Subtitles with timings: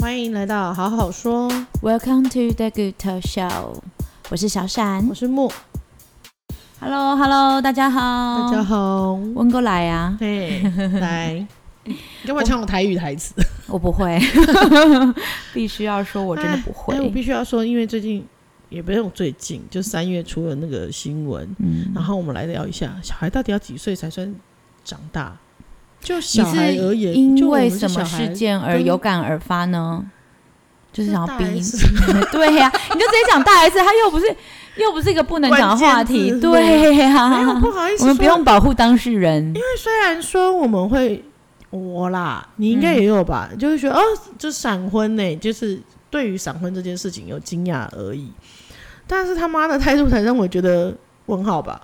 [0.00, 1.50] 欢迎来到好好说
[1.82, 3.80] ，Welcome to the Good Talk Show。
[4.30, 5.50] 我是小闪，我是木。
[6.78, 10.62] Hello，Hello，hello, 大家好，大家好，温哥来啊，对，
[11.00, 11.44] 来，
[11.84, 13.34] 你要不要唱我台语台词？
[13.66, 14.20] 我不会，
[15.52, 16.94] 必须要说，我真的不会。
[16.94, 18.24] 哎，我必须要说，因为最近
[18.68, 24.32] 也不用最近，就三月出了那个新闻，嗯，然后我们来聊一下，小孩到底要几岁才算
[24.84, 25.36] 长大？
[26.00, 30.04] 就小孩而言，因为什么事件而有感而发呢？
[30.90, 31.60] 就是想要逼你，
[32.32, 34.26] 对呀、啊，你就直接讲大 S，他又不是
[34.76, 39.44] 又不是一个不能讲的话题，对呀、啊，不好意思，我们不用保护当事人。
[39.48, 41.22] 因为虽然说我们会
[41.70, 44.02] 我啦，你应该也有吧，嗯、就是觉得哦，
[44.38, 48.32] 就闪婚呢，就是对于闪婚这件事情有惊讶而已。
[49.06, 50.92] 但是他妈的态度才让我觉得
[51.26, 51.82] 问号吧。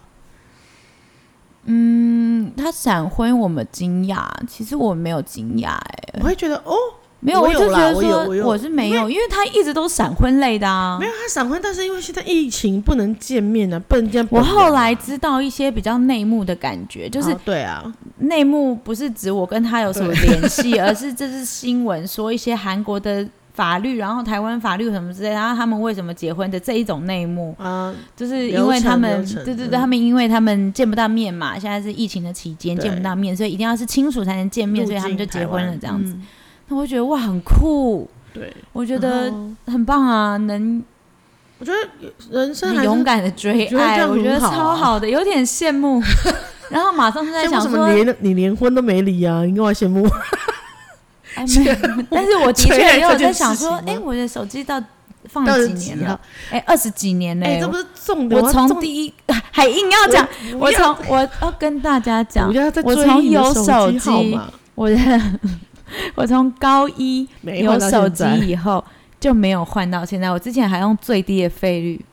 [1.66, 6.74] 嗯，他闪婚我们惊讶，其实我没有惊讶哎，我会觉得哦，
[7.20, 14.26] 没有，我就觉得说我是没有，因为他一直都闪婚类的啊，没有他闪婚，但是因为现在疫情不能见面啊，不能见。
[14.30, 17.82] 我后来知道一些比较内幕的感觉，就是对啊，
[18.18, 23.26] 内幕不是指我跟他有什么联系，而是这是新闻说一些韩国的。
[23.54, 36.16] 法律，然后台湾法律什么之类，然后他们为什么结婚的这一种内幕啊，就是因为他们对对对，他们因为他们见不到面嘛，现在是疫情的期间见不到面，所以一定要是亲属才能见面，所以他们就结婚了这样子。
[36.68, 39.32] 那我觉得哇，很酷，对，我觉得
[39.66, 40.82] 很棒啊，能，
[41.60, 46.02] 我觉得人生很勇敢的追爱，我觉得超好的，有点羡慕。
[46.70, 50.08] 然后马上就在想说，你连你连婚都没离啊，你干嘛羡慕？
[51.34, 51.76] 哎， 没有，
[52.10, 54.82] 但是我的确也有在想说，哎，我的手机到
[55.28, 56.20] 放了几年了？
[56.50, 57.46] 哎，二十几年呢。
[57.46, 58.40] 哎，这不是重点。
[58.40, 59.12] 我从第一
[59.50, 62.52] 还硬要讲，我从我要跟大家讲，
[62.84, 64.38] 我从有手机，
[64.74, 64.96] 我的
[66.14, 68.84] 我从高一有手机以后
[69.18, 70.30] 就没有换到现在。
[70.30, 72.04] 我之前还用最低的费率。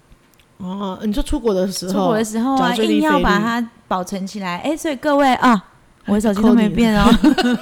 [0.57, 4.57] 哦，你说出国的时候，出国的时候啊，硬要把它保存起来。
[4.59, 5.65] 哎，所以各位啊。
[6.11, 7.09] 我的手机都没变哦，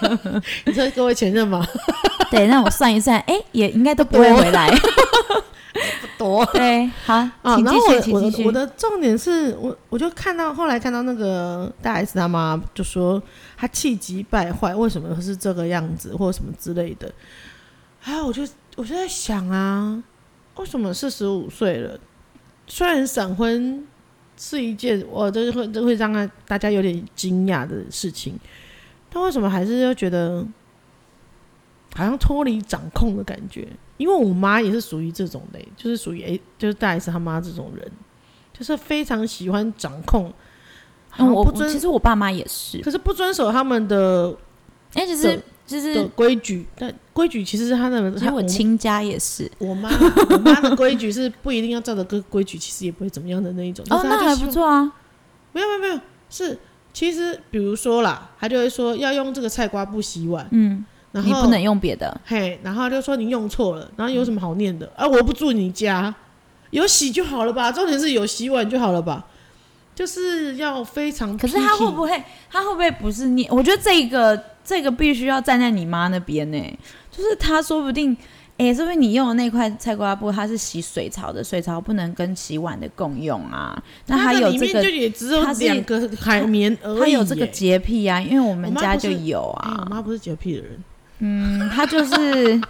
[0.65, 1.63] 你说各位前任吗？
[2.31, 4.69] 对，那我算一算，哎，也应该都不会回来，
[6.01, 6.43] 不多。
[6.47, 7.31] 对，好啊。
[7.43, 13.21] 然后我我我的重点是我我就看到后来看到那个大 S 他妈就说
[13.55, 17.11] 他气急败坏，为什么是这个样子或者什么之类的。
[17.99, 18.41] 还有我就
[18.75, 20.03] 我就在想啊，
[20.55, 21.99] 为什么四十五岁了，
[22.65, 23.85] 虽然闪婚。
[24.41, 28.39] 是一件我都会都会让他大家有点惊讶的事情，
[29.09, 30.47] 但为什么还是又觉得
[31.93, 33.67] 好像脱离掌控的感觉？
[33.97, 37.91] 因为我妈也是属于这种的，就是属于哎，就是大 S 他妈这种人，
[38.53, 40.33] 就是非常喜欢掌控。
[41.17, 44.33] 嗯，我其实我爸妈也是，可是不遵守他们的，
[44.93, 45.37] 哎，其实。
[45.69, 48.11] 就是规矩，但规矩其实是他的。
[48.13, 49.89] 其实我亲家也是，我妈
[50.31, 53.85] 我妈的规矩是不一定要照着个规矩，其实也不会怎么样的那一种。
[53.91, 54.91] 哦，那还不错啊。
[55.51, 55.99] 没有没有没有，
[56.29, 56.57] 是
[56.91, 64.91] 其实比如说啦，他就会说要用这个菜瓜布洗碗，嗯，然后你不能用别的，嘿，然后就说你用错了，然后有什么好念的？
[64.95, 66.13] 啊，我不住你家，
[66.71, 67.71] 有洗就好了吧？
[67.71, 69.27] 重点是有洗碗就好了吧？
[69.99, 72.23] 就是要非常，可是他会不会？
[72.49, 73.45] 他会不会不是你？
[73.49, 74.41] 我觉得这个。
[74.61, 76.77] 这个必须要站在你妈那边呢，
[77.09, 78.15] 就是他说不定，
[78.55, 83.81] 哎，是不是你用的那块菜瓜布，它是洗水槽的，水槽不能跟洗碗的共用啊？
[84.05, 84.83] 那还有这个，
[85.43, 89.85] 它是两个海绵而已，他有这个洁癖啊，因为我们家就有啊。
[89.85, 90.83] 我妈不是洁癖的人，
[91.17, 92.61] 嗯，她就是，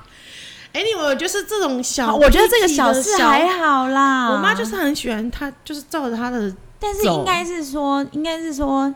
[0.71, 4.29] 哎，你我就是这种小，我觉得这个小事还好啦。
[4.31, 8.93] 我妈就是很喜欢她，就是照着她的，但是应该是说，应该是说。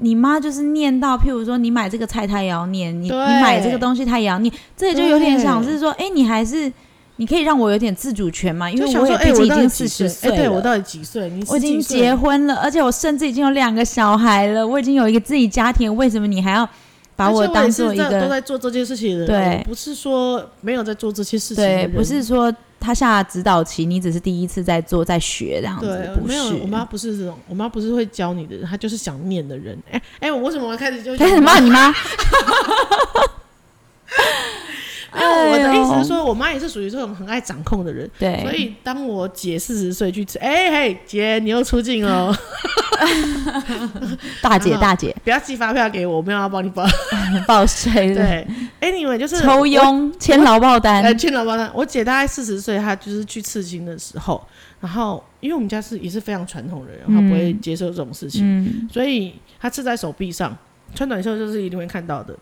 [0.00, 4.54] 你妈就是念到，譬如说你买这个菜，她也要念；你你买这个东西，她也要念。
[4.76, 6.72] 这也就有点像是说，哎对，你还是
[7.16, 8.70] 你可以让我有点自主权嘛？
[8.70, 10.36] 因为我也毕竟已经四十岁了。
[10.36, 11.28] 对，我到底几岁？
[11.30, 11.44] 你？
[11.48, 15.92] 我已经结婚了，而且我甚至已经有两个小孩了，我已经有一个自己家庭。
[15.96, 16.68] 为什么你还要
[17.16, 19.26] 把我当做一个都在做这件事情的人？
[19.26, 21.64] 对，不是说没有在做这些事情。
[21.64, 22.54] 对，不是说。
[22.80, 26.28] 他下指导棋，你只是第一次在做，在学这样子，对不是？
[26.28, 29.78] 没有，我妈不是这种，我妈不是会教你的人，她就是想念的人。
[29.90, 31.92] 哎、欸、哎、欸，我为什么开始就开始 骂你妈？
[35.14, 38.08] 因为我的意思是说，我妈也是属于这种很爱掌控的人。
[38.18, 42.36] 对，所以当我姐四十岁去吃，哎嘿，姐你又出镜了。
[44.42, 46.84] 大姐大姐，不要寄发票给我，我没有要帮你报
[47.46, 48.14] 报税。
[48.14, 48.46] 对
[48.80, 51.70] ，anyway 就是抽佣签劳报单，签劳报单。
[51.72, 54.44] 我姐大概四十岁，她就是去刺青的时候，
[54.80, 60.56] 然后因为我们家是也是非常传统的人，她不会接受这种事情，所以她刺在手臂上，
[60.94, 62.34] 穿短袖就是一定会看到的。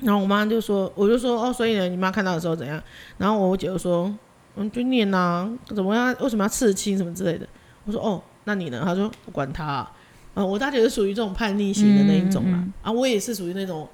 [0.00, 2.82] 然后我妈就说，我就说哦，所以呢，你妈看到的时候怎样？
[3.18, 4.12] 然后我姐就说，
[4.56, 6.14] 嗯，就念呐、啊，怎么样？
[6.20, 7.46] 为什么要刺青什么之类的？
[7.84, 8.82] 我说哦，那你呢？
[8.84, 9.92] 她说不管他啊。
[10.34, 12.58] 啊，我大姐是属于这种叛逆型的那一种啦。
[12.58, 13.88] 嗯嗯、啊，我也是属于那种，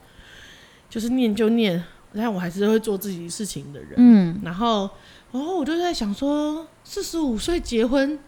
[0.89, 3.93] 就是念就念，但我还是会做自己事情的人。
[3.99, 4.89] 嗯，然后，
[5.33, 8.19] 然后我就在想说，四十五岁结婚，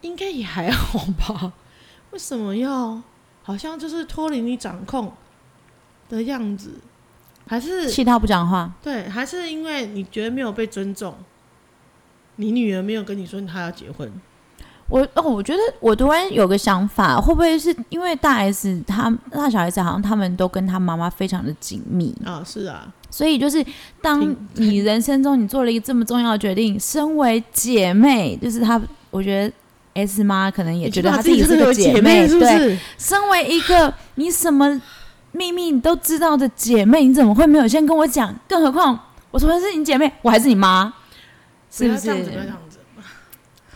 [0.00, 1.52] 应该也还好吧？
[2.10, 3.00] 为什么要
[3.44, 5.12] 好像就是脱离你掌控
[6.08, 6.70] 的样子？
[7.46, 8.70] 还是气他不讲话？
[8.82, 11.14] 对，还是因为你觉得没有被尊重？
[12.36, 14.10] 你女儿没有跟你说她要结婚？
[14.88, 22.42] 我哦，我觉得我突然有个想法，会不会是因为大 S 他大小 S 好像他们都跟他妈妈非常的紧密啊？
[22.46, 23.64] 是啊，所以就是
[24.00, 28.80] 当你人生中你做了一个这么重要的决定，身为姐妹，就是她，
[29.10, 29.54] 我觉得
[29.94, 32.58] S 妈可能也觉得她自己是个姐妹，是不是？
[32.58, 34.80] 对，身为一个你什么
[35.32, 38.34] 秘密你都知道的姐妹，你怎么会没有先跟我讲？
[38.48, 38.98] 更何况
[39.30, 40.92] 我说的是你姐妹，我还是你妈，
[41.70, 42.00] 是不是？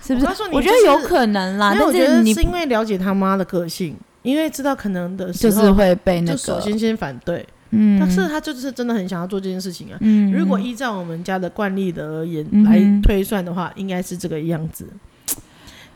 [0.05, 0.27] 是不是？
[0.51, 9.99] 我觉得有可能啦，但我觉得是因为了解他妈的个性，因为知道可能的时候就是会被那个，首先先反对，嗯，但是他就是真的很想要做这件事情啊。
[10.01, 14.89] 嗯，如果依照我们家的惯例的而言来推算的话，应该是这个样子。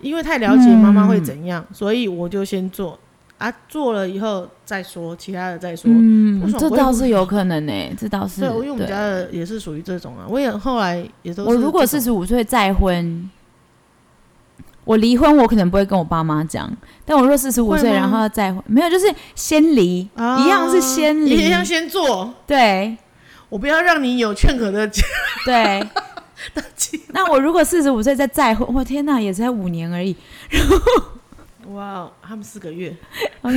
[0.00, 2.98] 因为太了解妈妈会怎样，所以我就先做
[3.38, 5.90] 啊，做了以后再说其他的再说。
[5.92, 8.40] 嗯，这倒是有可能呢，这倒是。
[8.40, 10.26] 对，因为我们家的也是属于这种啊。
[10.28, 13.30] 我也后来也都，我如果四十五岁再婚。
[14.84, 16.72] 我离婚，我可能不会跟我爸妈讲。
[17.04, 22.32] 但我若四十五岁，然后再婚，没有，就是先离，啊、一样是先离，一样先做。
[22.46, 22.96] 对，
[23.48, 25.02] 我不要让你有劝可的机。
[25.44, 25.84] 对，
[27.10, 30.14] 那我如果四十五岁再再婚，我天哪，也才五年而已。
[31.72, 32.96] 哇，他们四个月。
[33.42, 33.56] OK，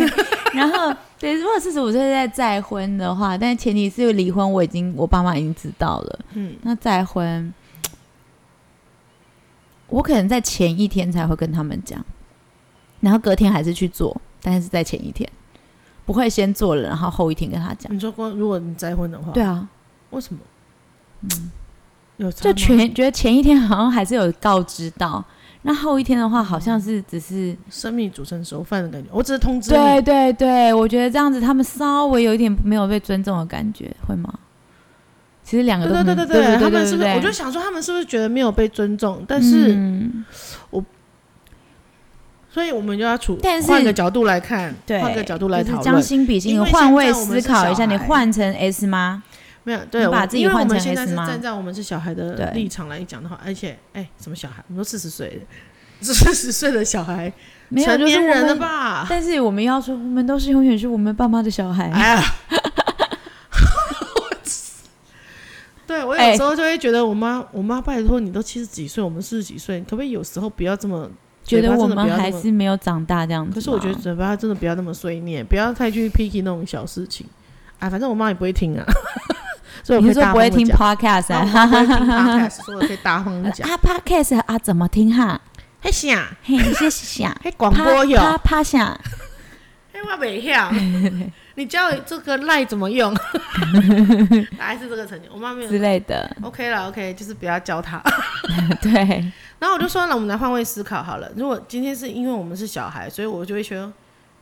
[0.53, 6.19] 然后对，如果四十五岁再再婚的话，但前提是离婚，我已经我爸妈已经知道了。
[6.33, 7.53] 嗯，那再婚。
[9.87, 11.99] 我可能在前一天才会跟他们讲，
[12.99, 15.27] 然后隔天还是去做，但是在前一天
[16.05, 17.91] 不会先做了，然后后一天跟他讲。
[17.93, 19.67] 你说过，如果你再婚的话，对啊，
[20.11, 20.39] 为什么？
[21.23, 21.51] 嗯，
[22.17, 25.25] 有就前觉得前一天好像还是有告知到，
[25.61, 29.09] 那后一天的话好像是只是生米煮成熟饭的感觉。
[29.11, 29.77] 我只是通知你。
[29.77, 34.33] 对对对，我觉得这样子他们稍微有一点没有被尊重的感觉，会吗？
[35.43, 37.09] 其实两个都对对对对，他们是不是？
[37.09, 39.25] 我就想说，他们是不是觉得没有被尊重？
[39.27, 39.75] 但是，
[40.69, 40.83] 我，
[42.51, 47.85] 所以我们就要处但是换个角度来看，换个角度来讨论，将心比心，换位思考一下。
[47.87, 49.23] 你换成 S 吗？
[49.69, 51.27] 没有，对，把自己换成 S 吗？
[51.27, 54.63] 站在我们是小孩的立场来讲的话，而且，哎，什么小孩？
[54.67, 55.39] 我们都四十岁
[55.99, 57.31] 的，四十岁的小孩，
[57.85, 59.05] 成年人了吧？
[59.07, 61.91] 但是我们要说，我们都是永远是我们爸妈的小孩。
[61.91, 62.23] 哎呀。
[65.85, 71.09] 对，我有时候就会觉得我妈，欸、我妈拜托你都七十几岁，我们四十几岁，可不可以有时候不要这么
[71.43, 73.55] 觉得我们还是没有长大这样子？
[73.55, 77.25] 可是我觉得嘴巴真的不要那么碎念，不要太去 picky 那种小事情。
[77.79, 78.85] 哎，反正我妈也不会听啊，
[79.83, 81.65] 所以我你说不会听 podcast 啊？
[81.67, 83.69] 不会听 podcast，所以我可以大方讲。
[83.69, 85.39] 啊，podcast 啊，怎么听哈？
[85.81, 87.27] 嘿响，嘿，谢谢。
[87.43, 88.19] 嘿，广播有。
[88.19, 88.99] 啪啪响。
[89.93, 90.71] 嘿，我没晓。
[91.55, 93.13] 你教这个赖怎么用？
[94.57, 95.27] 还是这个成绩？
[95.33, 96.29] 我妈没有之类的。
[96.41, 98.01] OK 了，OK，就是不要教他。
[98.81, 98.91] 对。
[99.59, 101.29] 然后我就说，那我们来换位思考好了。
[101.35, 103.91] 如果今天是因为我们是小孩，所以我就会觉得，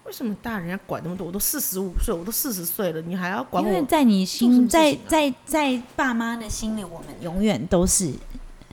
[0.07, 1.27] 为什么大人要管那么多？
[1.27, 3.69] 我都四十五岁，我都四十岁了，你还要管我？
[3.69, 8.13] 因为在你心，在在在爸妈的心里，我们永远都是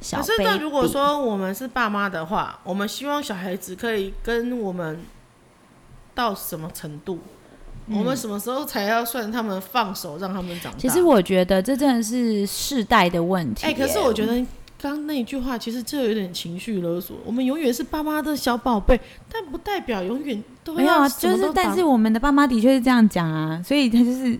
[0.00, 0.18] 小。
[0.18, 5.00] 可是，那如果说我们是爸妈的话，我们希望小孩子可以跟我们
[6.14, 7.18] 到什么程度？
[7.90, 10.78] 我们什么时候才要算他们放手让他们长大？
[10.78, 13.66] 其实我觉得这真的是世代的问题。
[13.66, 14.40] 哎，可是我觉得
[14.84, 17.16] 刚刚那一句话其实这有点情绪勒索。
[17.24, 19.00] 我们永远是爸妈的小宝贝，
[19.32, 21.08] 但不代表永远都没有啊。
[21.08, 24.38] 就是，但是我们的爸妈的确是这样讲啊，所以他就是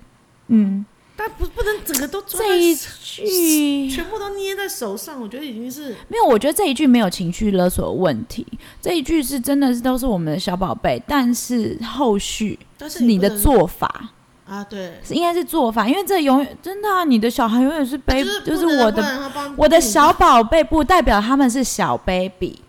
[0.48, 0.84] 嗯。
[1.16, 6.26] 但不不能整个都这一句全部都捏在手上，我觉得已经是没有。
[6.26, 8.44] 我觉得这一句没有情绪勒索的问题，
[8.82, 14.10] 这一句是真的是都是我们的小宝贝，但是后续但是你的做法
[14.48, 22.60] 啊，对，是应该是做法，因为这永远真的啊，你的小孩永远是 baby，就是我的我的小宝贝，不代表他们是小 baby，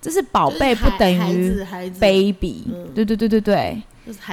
[0.00, 1.64] 这是宝贝不等于
[2.00, 3.82] baby，对对对对对，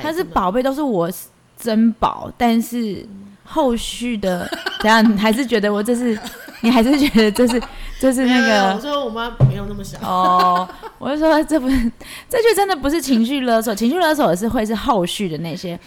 [0.01, 1.09] 他是宝贝都是我
[1.57, 3.05] 珍宝，但是。
[3.51, 4.47] 后续的
[4.79, 5.03] 怎样？
[5.11, 6.15] 你还是觉得我这是？
[6.61, 7.59] 你还是觉得这是？
[7.99, 8.75] 这是那个？
[8.75, 10.69] 我说我妈没有那么小哦。
[10.99, 11.91] 我就说这不是，
[12.29, 15.79] 这句真的不是情绪勒索，情绪勒索也是会是后续的那些。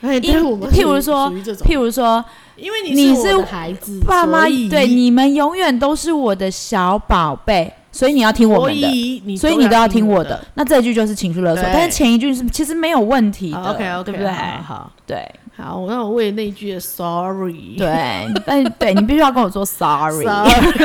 [0.00, 1.30] 哎，因譬如说，
[1.64, 2.24] 譬如说，
[2.56, 7.72] 因为你是我的孩子，爸妈对你们永远都是我的小宝贝。
[7.90, 10.38] 所以你要听我们的，所以你都要听我的。
[10.54, 14.30] 那这一句就是情绪勒索，但是前一句是其实没有问题的，OK OK，对不对？
[14.30, 20.22] 好，对，好，那我为那一句 Sorry，对，但对你必须要跟我说 Sorry，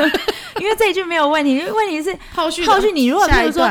[0.60, 1.51] 因为这一句没有问题。
[1.51, 3.70] 因为问题是后续，后续你如果比如说。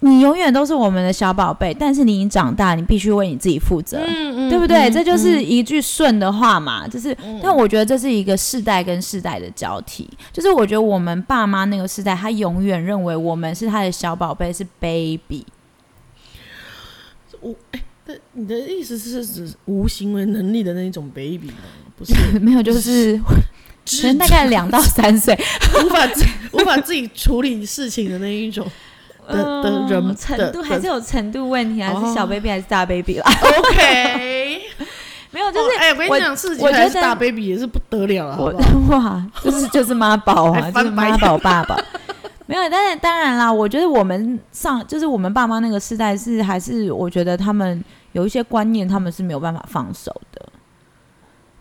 [0.00, 4.88] 你永远都是我们的小宝贝，但是你已经长大，你必须为你自己负责，嗯嗯、对不对？
[4.88, 7.16] 嗯、这就是一句顺的话嘛，嗯、就是。
[7.42, 15.44] 但我觉得这是一个世代跟世代的交替，就是我觉得我们爸妈那个世代，他永远认为我们是他的小宝贝，是 baby。
[17.40, 21.54] 我哎，那你的意思是指无行为能力的那一种 baby 吗？
[21.96, 23.20] 不是， 没有，就是
[23.84, 25.36] 可能大概两到三岁，
[25.74, 26.08] 无法
[26.52, 28.64] 无法自己处理事情的那一种。
[29.28, 33.24] 的的人程度还是有程度问题，还是小 baby 还是大 baby 啦？
[33.58, 34.60] OK，
[35.30, 38.38] 没有，就是哎，我跟你讲，事情还是大 baby 也是不得了啊！
[38.88, 41.76] 哇，就是就是妈宝啊，就是妈宝爸爸。
[42.46, 50.48] 没有，但是当然啦，我觉得我们上就是我们爸妈那个时代是还是我觉得他们有一些观念，他们是没有办法放手的，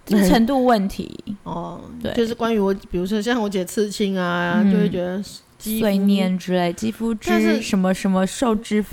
[0.06, 1.82] 就是程度问题哦。
[2.02, 5.22] 对，就是关于我，比如说像我姐刺青啊，就会觉得。
[5.60, 8.84] 碎念之类，肌肤之什么什么受之，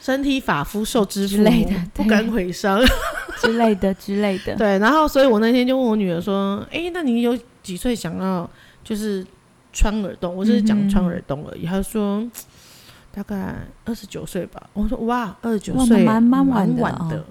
[0.00, 2.80] 身体发肤受之之类的，不敢毁伤
[3.40, 4.54] 之类的之类的。
[4.56, 8.48] 对，然后所以我那天就问我女儿说：“哎、欸，那你有几岁想要
[8.84, 9.26] 就是
[9.72, 11.66] 穿耳洞？”我只是讲穿耳洞而已。
[11.66, 12.24] 她、说
[13.12, 14.62] 大概二十九岁吧。
[14.74, 16.66] 我说：“哇，二十九岁蛮蛮晚
[17.08, 17.18] 的。
[17.18, 17.24] 哦”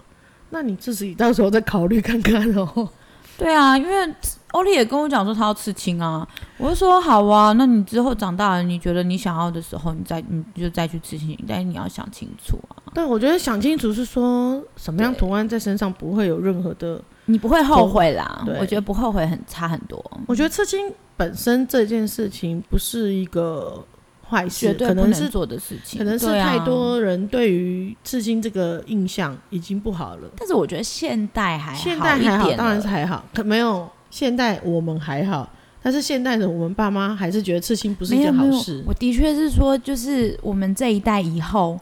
[0.52, 2.90] 那你自己到时候再考虑看看哦。
[3.38, 4.14] 对啊，因为
[4.56, 6.26] 欧丽也跟我讲说他要刺青啊，
[6.58, 12.80] 我就说好啊，那你之后长大了，你觉得你想要的时候，你再你就再去刺青，但是你要想清楚啊。
[12.94, 18.44] 对，我觉得想清楚是说什么样图案在身上不会有任何的，你不会后悔啦。
[18.46, 20.04] 对我觉得不后悔很差很多。
[20.26, 23.86] 我觉得刺青本身这件事情不是一个。
[24.28, 30.28] 坏事绝对不能做的事情，可能是太多人对于刺青这个印象已经不好了。
[30.36, 33.24] 但是我觉得现代还好，现代还好，当然是还好。
[33.36, 35.52] 可没有现代我们还好，
[35.84, 38.82] 但是现代的我们爸妈还是觉得刺青不是一件好事。
[38.88, 41.78] 我的确是说，就是我们这一代以后，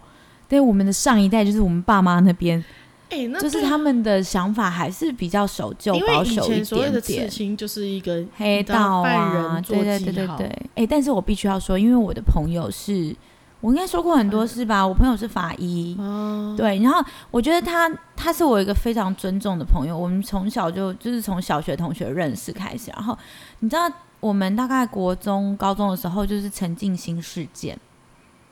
[0.50, 2.63] 对我们的上一代，就是我们爸妈那边。
[3.10, 6.66] 欸、就是他们的想法还是比较守旧、保守一点点。
[6.66, 10.48] 所谓的刺青就是一个黑道啊，对对对对对。
[10.48, 13.16] 哎、欸，但是我必须要说，因为我的朋友是，
[13.63, 14.86] 我应该说过很多次吧。
[14.86, 16.77] 我朋友是法医，哦、对。
[16.82, 17.01] 然后
[17.32, 19.98] 我觉得他他是我一个非常尊重的朋友。
[19.98, 22.91] 我们从小就就是从小学同学认识开始。
[22.91, 23.17] 然后
[23.60, 23.89] 你知道，
[24.20, 27.79] 我们大概国中、高中的时候，就是陈静心事件，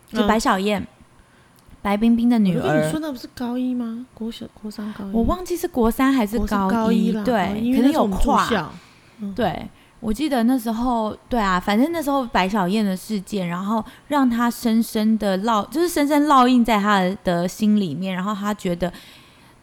[0.08, 0.82] 就白小燕。
[0.82, 0.88] 嗯
[1.84, 4.06] 白冰冰的女儿，你说那不是高一吗？
[4.14, 8.72] 国小、国三、高一，我忘记是国三还是高一，对，可能有跨。
[9.36, 9.68] 对，
[10.02, 18.92] 我记得那时候，对啊，反正那时候白小燕的事件，然后让他深深的烙，就是深深烙印在他的心里面，然后他觉得。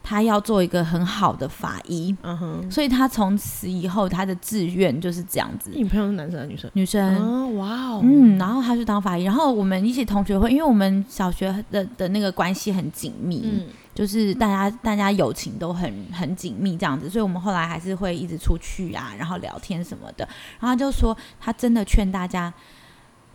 [0.00, 5.70] 他要做一个很好的法医，嗯哼，所以他从此以后他的志愿就是这样子。
[5.74, 6.70] 你朋友是男生还是女生？
[6.72, 7.16] 女生。
[7.18, 13.66] 哦，哇哦，嗯，然后他去当法医，然后我们一起同学会，因为我们小学的的那个关系很紧密，嗯，
[13.98, 20.24] 就是大家大家友情都很很紧密这样子，所以我们后来还是会一直出去啊，然后聊天什么的。
[20.60, 22.54] 然后他就说，他真的劝大家。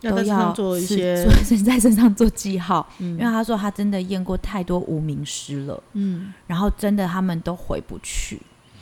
[0.02, 1.26] 都要做一些，
[1.64, 8.38] 在身上做记号， 嗯、因为他说他真的验过太多无名尸了，嗯，然后真的他们都回不去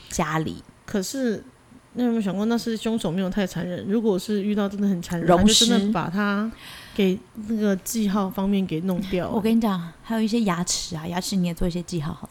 [0.09, 0.61] 家里。
[0.85, 1.45] 可是，
[1.93, 3.87] 你有没有想过，那是凶手没有太残忍？
[3.87, 6.51] 如果是遇到真的很残忍，容尸就真的把他
[6.95, 7.19] 给
[7.49, 9.29] 那个记号方面给弄掉。
[9.29, 12.31] 我跟你讲，还有一些牙齿啊，牙齿你也做一些记号好了。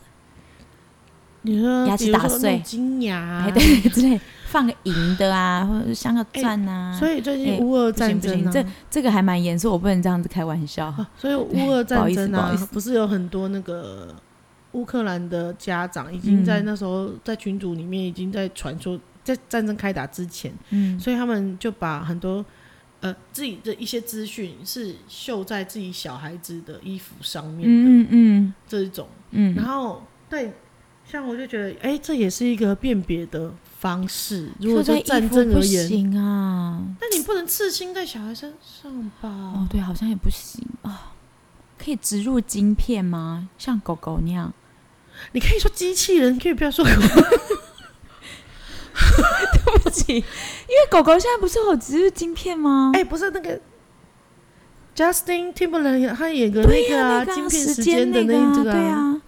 [1.43, 4.19] 你说牙齿打碎，金牙，对 之类。
[4.45, 6.99] 放个银的啊，或者是镶个钻啊、欸。
[6.99, 10.87] 所以最近乌俄战争、啊欸、不行不行，这这个还蛮严肃，我不能这样子开玩笑。
[10.87, 14.13] 啊、 所以乌俄战争啊，不，不是有很多那个
[14.73, 22.43] 乌克兰的家长已经在那时候在群组里面已经在传说，在战争开打之前，嗯，所以他们就把很多
[23.01, 30.53] 呃自己的一些资讯是绣在自己小孩子的衣服上面的，嗯嗯，这一种，嗯，然后对，
[31.05, 33.53] 像我就觉得，哎、欸，这也是一个辨别的。
[33.81, 39.27] 方式，如果在战争而言，啊，但你不能刺青在小孩身上吧？
[39.27, 41.13] 哦，对，好像也不行啊。
[41.79, 43.49] 可以植入晶片吗？
[43.57, 44.53] 像狗狗那样？
[45.31, 46.91] 你可以说机器人，可以不要说狗。
[49.65, 52.91] 对不起，因为狗狗现在不是有植入晶片吗？
[52.93, 53.59] 哎、欸，不是那个
[54.95, 59.21] Justin Timberlake 他演个那个啊，晶片时间的那个、啊，对啊，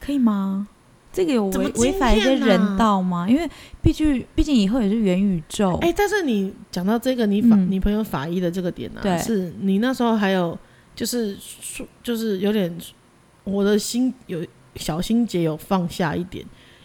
[0.00, 0.68] 可以吗？
[1.12, 3.28] 这个有违违反一些人道吗？
[3.28, 3.46] 因为
[3.82, 5.78] 毕竟毕竟以后也是元宇宙。
[5.82, 10.58] 哎、欸，但是你讲到这个，你法、嗯、你朋友法医的这个点呢、啊，是你那时候还有
[10.94, 11.36] 就是
[12.02, 12.74] 就是有点
[13.44, 14.42] 我的心有
[14.76, 16.42] 小心结有放下一点，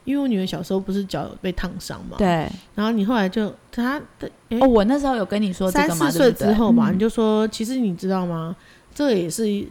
[0.07, 8.55] 因为我女儿小时候不是脚被烫伤嘛，对，然后你后来就她的、欸、哦，我那时候有跟你说这个三四岁之后嘛，你就说其实你知道吗？
[8.95, 9.67] 这个也是。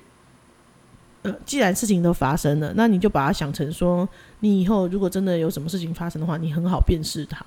[1.44, 7.44] 既然事情都发生了，那你就把它想成说，你以后如果真的有什么事情发生的话，你很好辨识它。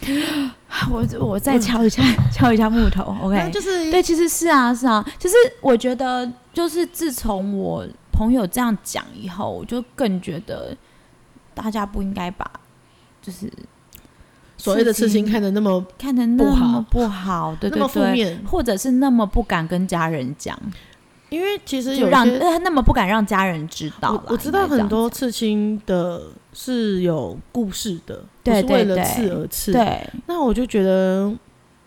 [0.90, 2.02] 我我再敲一下，
[2.32, 3.14] 敲一下木头。
[3.22, 5.06] OK，就是对，其实是啊，是啊。
[5.18, 10.74] 其实我觉得，就是自从我朋友这样讲以后，我就更觉得
[11.58, 12.48] 大家不应该把
[13.20, 13.50] 就是
[14.56, 20.56] 所谓的刺青看得那么看得那么不好，对对对，或者是那么不敢跟家人讲。
[21.30, 24.22] 因为其实有让他那么不敢让家人知道我。
[24.28, 26.22] 我知道很多刺青的
[26.54, 29.70] 是有故事的，对，为了刺而刺。
[29.70, 31.30] 对，那我就觉得，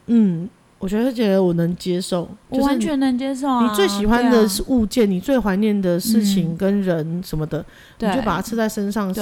[0.05, 0.47] 嗯，
[0.81, 3.69] 我觉得觉得我能接受，我完全能接受啊。
[3.69, 7.63] 你最喜欢的是物件，啊、你最怀念的事情跟人什么的，
[7.99, 9.21] 嗯、你就把它刺在身上是，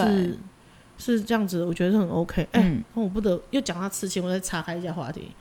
[0.97, 2.47] 是是这样子，我觉得很 OK。
[2.53, 5.31] 哎、我不得又讲到刺青，我再岔开一下话题。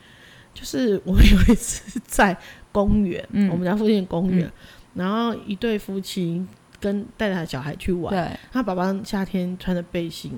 [0.55, 2.37] 就是我有一次在
[2.73, 4.53] 公园，嗯、我们家附近的公园，嗯、
[4.95, 6.45] 然后一对夫妻
[6.81, 10.33] 跟带着他小孩去玩，他爸爸夏天穿着背心，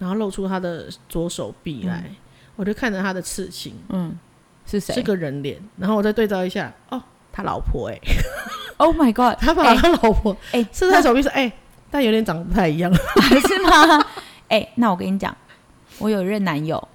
[0.00, 2.16] 然后露出他的左手臂来，嗯、
[2.56, 4.18] 我就看着他的刺青，嗯，
[4.66, 4.94] 是谁？
[4.94, 7.02] 是个人脸，然后我再对照一下，哦，
[7.32, 8.00] 他老婆哎、欸、
[8.76, 11.52] ，Oh my God， 他把他老婆哎、欸、是他手臂上哎、欸，
[11.90, 12.92] 但有点长得不太一样，
[13.46, 13.98] 是吗？
[14.48, 15.34] 哎、欸，那我跟你讲，
[15.98, 16.88] 我有一任男友。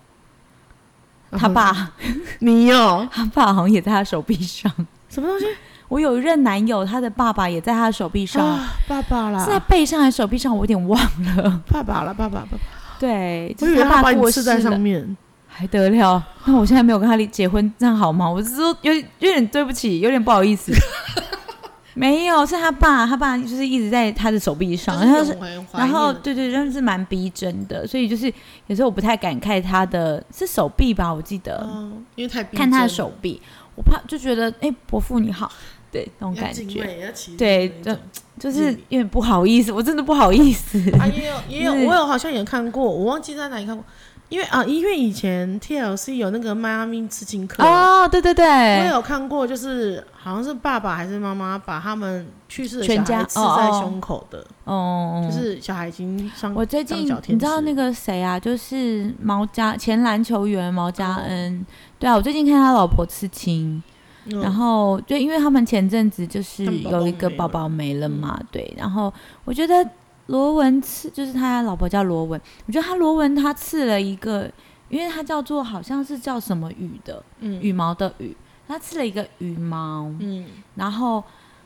[1.29, 1.91] 他爸，
[2.39, 3.05] 你哦？
[3.11, 4.71] 他爸好像也在他手臂上。
[5.09, 5.45] 什么东西？
[5.89, 8.45] 我有一任男友，他的爸爸也在他的手臂上。
[8.47, 10.55] 啊、爸爸啦，是在背上还是手臂上？
[10.55, 10.97] 我有点忘
[11.35, 11.61] 了。
[11.67, 12.57] 爸爸了，爸爸，爸爸。
[12.97, 15.17] 对，就是他爸过世在上面，
[15.57, 16.23] 还得了？
[16.45, 18.29] 那我现在没有跟他离结婚，这样好吗？
[18.29, 20.71] 我是说，有有点对不起，有点不好意思。
[21.95, 25.35] 没有，是他爸，他爸就是一直在他的手臂上，然后是，
[25.73, 28.31] 然后对对，真的是蛮逼真的，所以就是
[28.67, 33.41] 有时候我不太敢看他的，是手臂吧，我记得，嗯、因为太看他的手臂，
[33.73, 35.51] 我怕就觉得，哎，伯父你好，
[35.91, 36.87] 对那种感觉，
[37.35, 37.97] 对，就
[38.37, 40.77] 就是有点不好意思，我真的不好意思。
[40.99, 43.83] 啊，也有也有，我有好像也看过，我忘记在哪里看过。
[44.29, 47.63] 因为啊，因为以前 TLC 有那个迈阿密刺青课。
[47.63, 54.45] 哦，对对对，我有看过，就是好像是爸爸还是妈妈把他们去世的小孩刺在胸口的。
[54.65, 56.53] 哦，就是小孩已经上。
[56.53, 61.65] 我最近你知道那个谁啊，就是毛家前篮球员毛家恩，
[61.97, 63.81] 对啊，我最近看他老婆刺青，
[64.25, 69.13] 然后就因为他们前阵子就是有一个宝宝没了嘛，对，然后
[69.45, 69.87] 我觉得。
[70.27, 74.49] 罗文刺就是他老婆叫罗文，我觉得他罗文他刺了一个，
[74.89, 78.35] 因为他叫做好像是叫什么羽的，嗯，羽毛的羽，
[78.67, 81.23] 他刺了一个羽毛，嗯，然后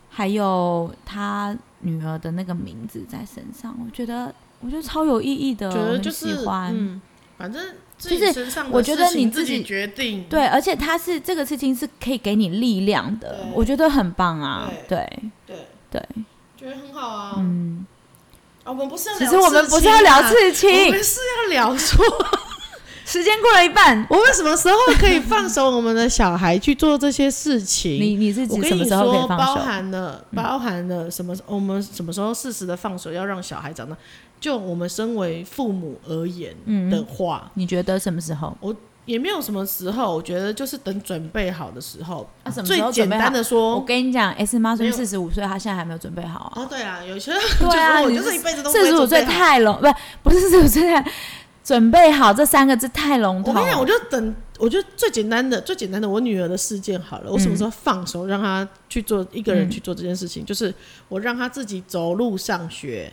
[0.10, 7.02] 还有他女儿的那个名字在身上，我觉得我觉得超有意义的，觉得就是喜欢，嗯，
[7.38, 7.64] 反正
[7.98, 14.98] 就是我觉得你自己决定，对，而且他是这个事情是可以给你力量的，我觉得很棒啊，对。
[15.48, 15.56] 对。
[15.90, 16.26] 对，对。
[16.56, 17.86] 觉得很好啊，嗯。
[18.72, 22.06] 我们不是要聊，其实我们不是要聊刺青，我们是要聊说，
[23.06, 28.02] 时间过了一半，我们什么时候可以放手我们的小孩去做这些事情？
[28.02, 29.56] 你你自己什么时候可以放手？
[29.56, 31.36] 包含了包含了什么？
[31.46, 33.98] 我们什么时候适时的放手，要让小孩长大？
[34.40, 36.56] 就我们身为父母而言
[36.90, 38.56] 的话，你觉得什么时候？
[38.62, 38.74] 我。
[39.06, 42.30] 也没有什么时候，我觉得就是等准备好的时候。
[42.44, 46.62] 啊，什么时候最简单的说，我跟你讲，S 妈说四十五岁，她现在还没有准备好啊。
[46.62, 51.12] 哦，对啊，有些对啊，我就是一辈子都四十五岁太笼，不不是四十五岁太
[51.64, 53.54] 准备好这三个字太笼统。
[53.54, 60.46] 我跟你讲，我就等，我觉得最简单的、最简单的，我女儿的事件好了，我什么时候放手让她去做一个人去做这件事情？
[60.46, 60.74] 就是
[61.08, 63.12] 我让她自己走路上学。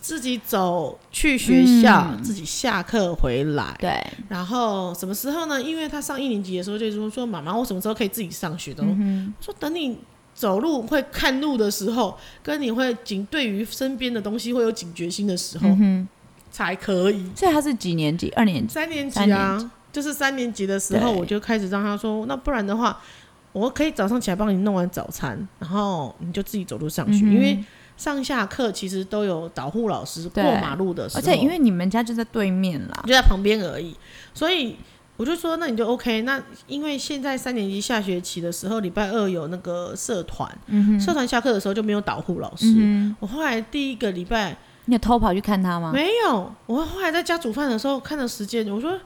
[0.00, 3.76] 自己走去学校，嗯、自己下课回来。
[3.78, 5.60] 对，然后什么时候呢？
[5.60, 8.82] 因为他上一年级的时候，就说说妈妈，我什么时候可以自己上学的？
[8.84, 9.98] 嗯、哼说等你
[10.34, 16.06] 走路会看路的时候，跟你会警对于身边的东西会有警觉心的时候，嗯、
[16.50, 17.30] 才可以。
[17.34, 18.30] 所以他是几年级？
[18.36, 18.72] 二年级？
[18.72, 22.98] 三年级啊，就是三年级的时候，我就开始让他说，那不然的话，
[23.52, 27.58] 我可以早上起来帮你弄完早餐，然后你就自己走路上学，嗯、因为。
[27.98, 33.94] 上下课其实都有导护老师过马路的时候，而且因为你们家就在对面啦，就在旁边而已，
[34.32, 34.76] 所以
[35.16, 36.22] 我就说，那你就 OK。
[36.22, 42.72] 那因为现在三年级下学期的时候，礼拜二有那个社团，嗯、社团下课的时候就没有导护老师。
[42.76, 45.90] 嗯、我后来第一个礼拜你有偷跑去看他吗？
[45.92, 48.96] 没有，我后来在家煮饭的时候看的时间，我说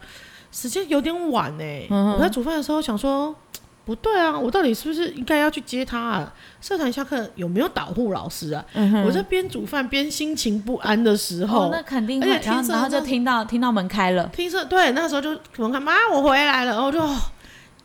[0.53, 1.89] 时间有点晚哎、欸。
[1.91, 3.35] 嗯、我在煮饭的时候想说，
[3.85, 6.35] 不对啊，我到底是不是应该要去接他啊？
[6.61, 8.65] 社团下课有没有导护老师啊？
[8.75, 17.01] 嗯、我在边煮饭边心情不安的时候，哦、那肯定会，而且然后然后就听到听到门开了，听说对，那个时候就门开，妈，我回来了，然后就，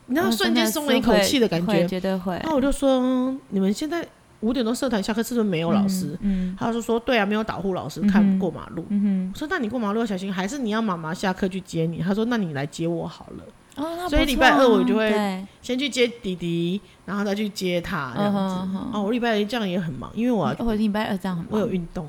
[0.05, 2.39] 你知道瞬间松了一口气的感觉，绝对会。
[2.43, 4.07] 那我就说，你们现在。
[4.41, 6.15] 五点多社团下课，是不是没有老师？
[6.21, 8.85] 嗯，嗯他就说对啊，没有导护老师看不过马路。
[8.89, 12.03] 嗯说那你过马路要小心，还是你要妈妈下课去接你？
[12.03, 13.43] 他说那你来接我好了。
[13.77, 18.39] 哦，所以礼拜二我就会先去接弟弟，然后再去接他这样子。
[18.39, 22.05] 哦，哦，我礼拜一这样也很忙，因为我我礼拜二这样很忙，我有运动。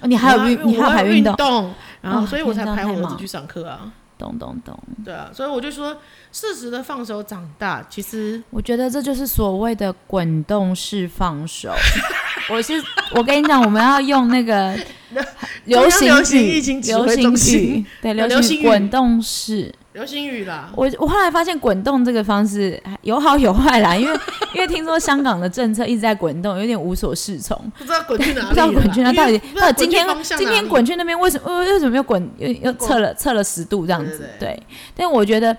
[0.00, 3.92] 哦，你还有运，你还有运动，然后所以我才排我儿子去上课啊。
[4.16, 5.96] 懂懂懂，对啊，所以我就说，
[6.32, 11.72] 适时的放手长大，其实我觉得这就是所谓的滚动式放手。
[12.50, 12.82] 我是
[13.14, 14.76] 我跟你讲，我们要用那个
[15.66, 19.72] 流行语，流行语，对，流行语滚动式。
[19.94, 20.70] 流星雨啦！
[20.76, 24.20] 我我后来发现滚动这个方式有好有坏啦，因为
[24.54, 34.28] 因为听说香港的政策一直在滚动，有点无所适从，不知道滚去哪里，不知道滚去哪，到底到底今天今天滚去那边为什么为什么又滚又又测了测了十度这样子？
[34.38, 34.62] 对，
[34.94, 35.56] 但我觉得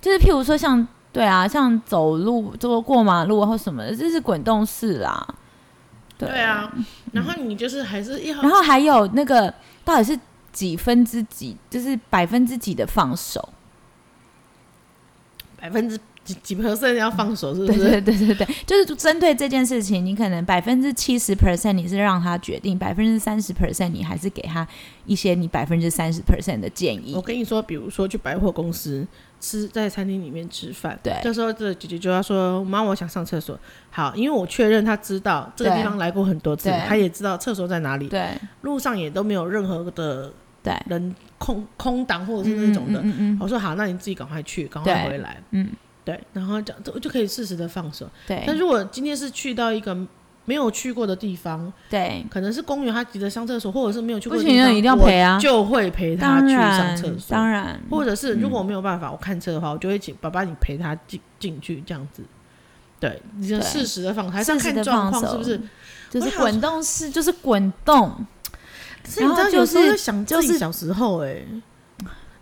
[0.00, 5.26] 就是譬如说像对啊，像走路就过马路或什么的，这是滚动式啦。
[6.18, 6.70] 对啊，
[7.12, 10.18] 然后你就是还是一，然后还有那个到底是
[10.52, 13.48] 几分之几，就是百分之几的放手。
[15.60, 17.78] 百分之几几 percent 要放手，是不是？
[17.78, 24.66] 对对对对对，就是针对这件事情，你可能百分之七十 percent 你是让他决定，百分之三十 percent 你还是给他
[25.04, 27.14] 一些你百分之三十 percent 的建议。
[27.14, 29.06] 我跟你说，比如说去百货公司
[29.40, 33.58] 吃，在餐厅里面吃饭，对，这时候这姐姐就要说：“妈，我想上厕所。”
[33.90, 38.28] 好，因为我确认他知道这个地方来过很多次，他也知道厕所在哪里，对，
[38.60, 40.32] 路上也都没有任何的。
[40.68, 45.68] 对，人空空档或者是那种的，嗯嗯嗯、我说好，那你自己赶快去，赶快回来，嗯，
[46.04, 48.08] 对，然后这样就可以适时的放手。
[48.26, 49.96] 对，但如果今天是去到一个
[50.44, 62.22] 没有去过的地方，对，可能是公园，他急着上厕所，或者是没有去过的地方，不行，一定要陪啊，就会陪他去上厕所，当然，或者是如果我没有办法，我看车的话，我就会请爸爸你陪他进进去这样子。
[63.00, 65.60] 对，你就适时的放，还是要看状况，是不是？
[66.10, 68.12] 就是滚动式，就是滚动。
[69.18, 71.42] 然后就是想，就是小时候哎，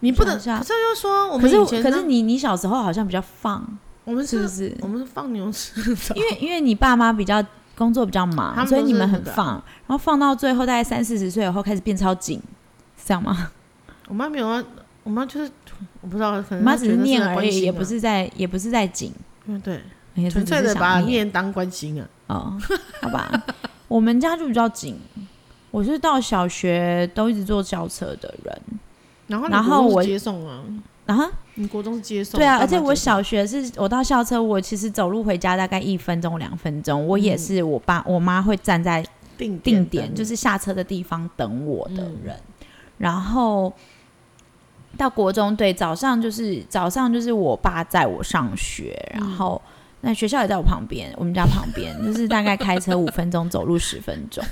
[0.01, 3.67] 你不能，可是又说我们以前，可是你你小时候好像比较放，
[4.05, 4.77] 我们是不是？
[4.81, 7.45] 我们是放牛吃草，因为因为你爸妈比较
[7.77, 9.55] 工作比较忙，所以你们很放，
[9.87, 12.39] 然后放到最后大概三四十岁以后开始变超紧，
[12.97, 13.51] 是这样吗？
[14.09, 14.63] 我妈没有啊，
[15.03, 15.51] 我妈就是
[16.01, 19.13] 我不知道，可能妈只是念而已，也不是在也不是在紧，
[19.47, 19.83] 嗯对，
[20.31, 22.59] 纯粹的把念当关心啊，哦，
[23.03, 23.31] 好吧，
[23.89, 24.99] 我们家就比较紧。
[25.77, 28.63] 我是到小学都一直坐校车的人，
[29.27, 30.65] 然后然后我接送啊，
[31.05, 39.05] 然后你国中是接送，对啊，而且我小学是我到校车，我其实走路回家大概一分钟两分钟，我也是我爸我妈会站在
[39.37, 42.35] 定定点，就是下车的地方等我的人，
[42.97, 43.71] 然后
[44.97, 49.61] 到国中对早上就是早上就是我爸载我上学，然后。
[50.03, 54.45] 那学校也在我旁边，我们家旁边，就是大概开车五分钟，走路十分钟。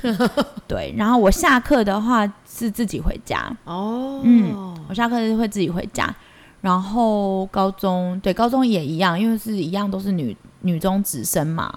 [0.66, 3.54] 对，然后我下课的话是自己回家。
[3.64, 6.12] 哦，嗯，我下课是会自己回家。
[6.60, 11.72] 然后高中，对，高中也一样，因为是一样都是女女中直升嘛。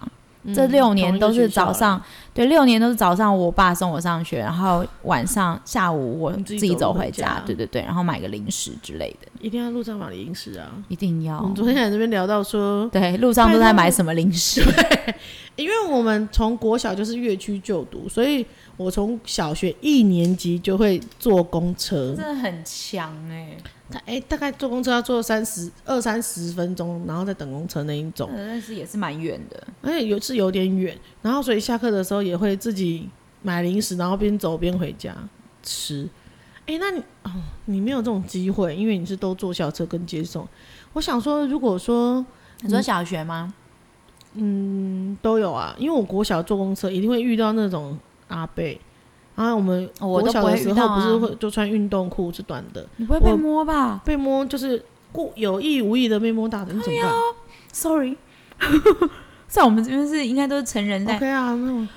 [0.53, 2.01] 这六年都是早上，
[2.33, 9.27] 对，六年都是早上，我爸送我上学，然后晚上下午我自己走回家，对对对，然后买个零食之类的。
[9.39, 10.71] 一定要路上买零食啊！
[10.87, 11.39] 一定要。
[11.39, 14.63] 我们昨天在这边聊到说，对，路上都在买什么零食？
[14.63, 15.15] 对，
[15.55, 18.45] 因为我们从国小就是越区就读，所以
[18.77, 23.57] 我从小学一年级就会坐公车，真的很强哎。
[23.93, 28.29] 哎、欸，大概坐公车要坐三十二三十分钟，然后再等公车那一种。
[28.35, 33.09] 但是也是蛮远的，而且有是有点远，然后所以下课的时候也会自己
[33.41, 35.15] 买零食，然后边走边回家
[35.63, 36.07] 吃。
[36.65, 37.31] 哎、欸，那你哦，
[37.65, 40.45] 你没有这种机会，因为你是都坐校车跟接送。
[40.91, 42.25] 我想说，如果说
[42.61, 43.53] 你说小学吗？
[44.33, 47.97] 嗯，都有啊，因为我国小坐公车一定会遇到那种
[48.27, 48.63] 阿伯。
[49.37, 54.01] 啊，我们我小的时候不是会就穿运动裤是短的，你不会被摸吧？
[54.03, 57.11] 被摸就是故有意无意的被摸大的，你怎么办
[57.71, 58.17] ？Sorry，
[59.47, 61.15] 在我们这边是应该都是成人在。
[61.17, 61.87] OK 啊，那种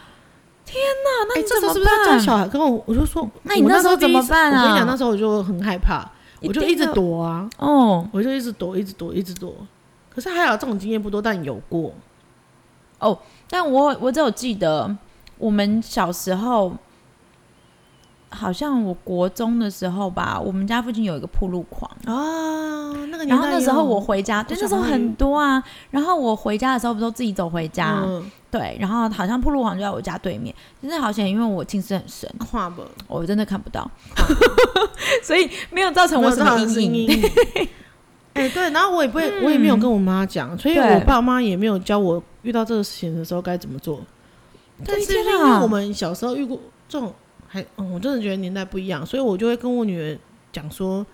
[0.66, 1.72] 天哪，那你怎么办？
[1.72, 2.46] 是不是叫小孩？
[2.46, 4.60] 跟我我就说，那你那时候怎么办啊？
[4.60, 6.06] 我跟你讲，那时候我就很害怕，
[6.42, 7.48] 我就一直躲啊。
[7.56, 9.54] 哦，我就一直躲，一直躲，一直躲。
[10.14, 11.94] 可是还好，这种经验不多，但有过。
[12.98, 14.94] 哦，但我我只有记得
[15.38, 16.76] 我们小时候。
[18.30, 21.90] 好像我国中的时候吧，我们家附近有一个铺路狂。
[22.06, 25.62] 啊，那个然后那时候我回家，对，那时候很多啊。
[25.90, 28.02] 然后我回家的时候，不都自己走回家？
[28.04, 33.90] 嗯、对，然后好像铺路狂就在我家对面，真的好险，因为我近视很深，跨不，我真的看不到，
[35.22, 37.22] 所以没有造成我什么阴影。
[38.34, 44.00] 哎、欸，对，然后我也不会，嗯、我也没有跟我妈讲，所以我爸妈也没有教我遇到这个事情的时候该怎么做。
[44.86, 47.12] 但是因为我们小时候遇过这种，
[47.52, 50.16] 还嗯，我真的觉得年代不一样，所以我就会跟我女儿
[50.52, 51.04] 讲说，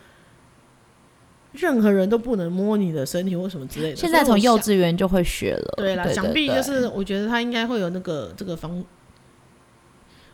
[1.52, 3.96] 任何人都不能摸你的身体或什么之类的。
[3.96, 8.84] 现在从幼稚园就会学了，对啦，对对对，想必就是我觉得他应该会有那个这个方。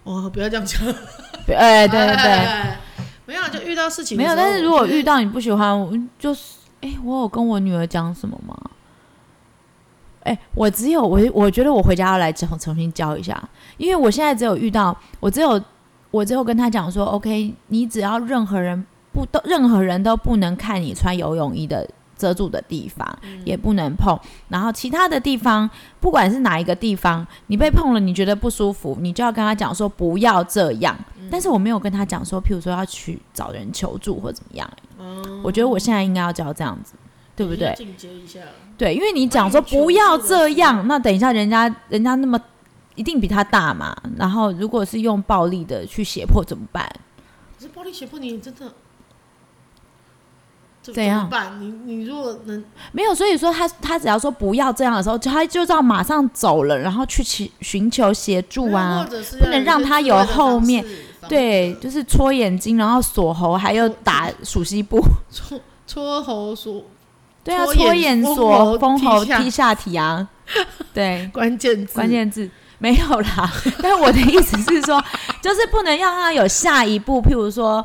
[0.02, 0.80] 哦，不要这样讲，
[1.56, 2.74] 哎，对对对，
[3.24, 8.58] 没有就遇到事情没有，但是如果遇到你不喜欢，我就是哎，我有跟我女儿讲什么吗？
[10.24, 13.40] 哎、欸，我只有我，我觉得我回家要来重重新教一下，
[13.76, 15.62] 因为我现在只有遇到，我只有
[16.12, 21.84] 我最后跟他讲说，OK，你只要任何人不都任何人都不能看你穿游泳衣的
[22.16, 24.16] 遮住的地方，嗯、也不能碰，
[24.48, 30.96] 然后其他的地方，不管是哪一个地方，你被碰了，你觉得不舒服，你就要跟他讲说不要这样。
[31.18, 34.82] 嗯、但是我没有跟他讲说，譬如说要去找人求助或怎么样、欸。
[35.00, 36.94] 嗯、我觉得我现在应该要教这样子。
[37.34, 37.74] 对不对？
[38.76, 42.38] 对，因为你讲说不要这样，那等一下人家人家那么
[42.94, 43.96] 一定比他大嘛。
[44.16, 46.90] 然后如果是用暴力的去胁迫怎么办？
[47.56, 48.72] 可是暴力胁迫你真的
[50.82, 51.60] 怎样办？
[51.60, 59.06] 你你如果能没有，所以说他他只要说不要这样的时候，就他就要马上走了，然后去寻寻求协助啊，
[59.38, 60.84] 不能让他有后面
[61.28, 65.00] 对，就是戳眼睛，然后锁喉，还有打鼠蹊部，
[65.30, 66.84] 戳戳喉锁。
[67.44, 70.28] 对啊，戳眼锁、封喉、踢下体啊，
[70.94, 72.48] 对， 关键字，关键字
[72.82, 73.48] 没有啦。
[73.80, 75.00] 但我的意思是说，
[75.40, 77.84] 就是不能让他有下一步，譬如说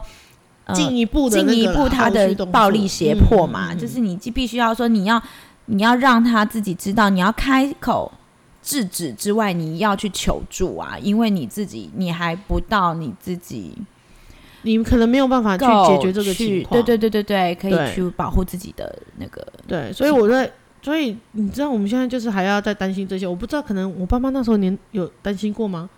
[0.73, 3.75] 进一步进一步他的暴力胁迫嘛。
[3.75, 5.21] 就是你必须要说，你要
[5.65, 8.11] 你要让他自己知道，你要开口
[8.63, 13.77] 制止之外，你要去求助啊，因为你自己你还不到你自己。
[14.63, 19.45] 你可能没有办法去解决这个情况，对对对对对，可以去保护自己的那个。
[19.65, 23.27] 对，所以我在，所以你知道我们现在就是还要再担心这些。
[23.27, 25.89] 我不知道，可能我爸妈那时候您有担心过吗？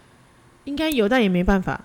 [0.66, 1.80] 应该有，但也没办法。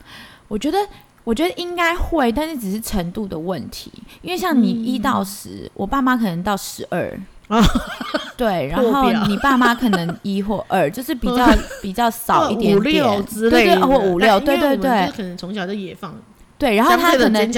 [0.49, 0.79] 我觉得，
[1.25, 3.91] 我觉得应该会，但是只是程度的问题。
[4.23, 7.63] 因为像你一到十、嗯，我爸妈可能到十二啊，
[8.37, 11.47] 对，然后你爸妈可能一或二，就是比较
[11.83, 16.15] 比较少一点点，五六之类的，或五六，对对对，可能从小就野放。
[16.57, 17.51] 对，然后他可能，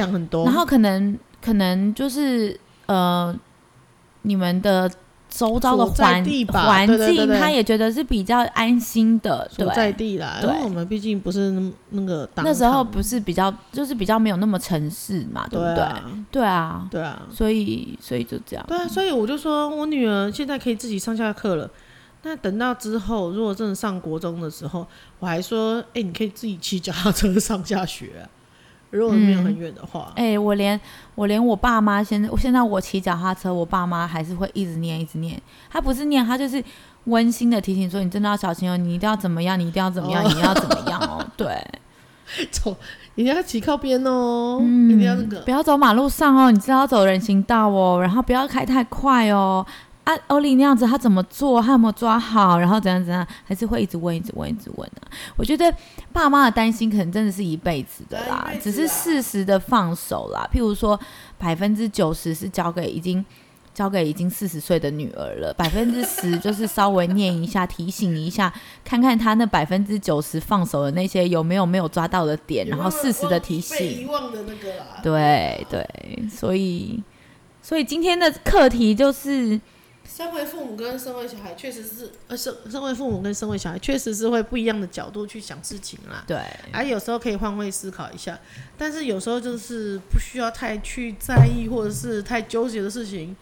[0.45, 3.35] 然后可能可能就是呃，
[4.23, 4.91] 你们的
[5.37, 10.39] 周遭的环环境，他也觉得是比较安心的，对，在地啦。
[10.43, 15.85] 因为我们毕竟不是那那个那时候不是比较，就是比较没有那么城市嘛，对不对？
[16.31, 18.65] 对啊，对啊，所以所以就这样。
[18.67, 21.71] 对啊，所以我就说我女儿现在可以自己上下课了。
[22.23, 24.87] 那等到之后，如果真的上国中的时候，
[25.21, 28.27] 我还说，哎，你可以自己骑脚踏车上下学啊。
[28.91, 30.81] 如果没有很远的话，哎、嗯欸，我连
[31.15, 35.41] 我连我爸妈现在，现在我骑脚踏车，我爸妈还是会一直念，一直念。
[35.71, 36.63] 他不是念，他就是
[37.05, 41.25] 温馨的提醒说：“你真的要小心哦，你一定要怎么样，你一定要怎么样，哦、你要怎么样哦。
[41.37, 41.65] ”对，
[42.51, 42.77] 走，
[43.15, 49.65] 一定要骑靠边哦，嗯，一定要那个，不要走马路上哦，你知道要走人行道哦，然后不要开太快哦。
[50.07, 51.61] 啊，欧丽那样子，他怎么做？
[51.61, 52.61] 他有没有抓好？
[52.61, 53.27] 然后怎样怎样？
[53.45, 55.11] 还是会一直问，一直问，一直问啊！
[55.37, 55.75] 我觉得
[56.13, 60.49] 爸妈的担心可能真的是一辈子的啦，只是适时的放手啦。
[60.55, 60.97] 譬如说，
[61.37, 63.25] 百分之九十是交给已经
[63.75, 74.09] 交给已经四十岁的女儿了，百分之十就是稍微念一下、提醒一下，看看他那百分之九十放手的那些有没有没有抓到的点，然后适时的提醒。
[75.03, 75.85] 对对，
[76.31, 77.03] 所以
[77.61, 79.61] 所以今天的课题就是。
[80.09, 86.25] 身为父母跟身为小孩，确实是呃，身身为父母跟身为小孩，确实是会不一样的角度去想事情啦。
[86.27, 86.39] 对，
[86.73, 88.39] 而有时候可以换位思考一下，
[88.79, 93.37] 但是有时候就是不需要太去在意或者是太纠结的事情，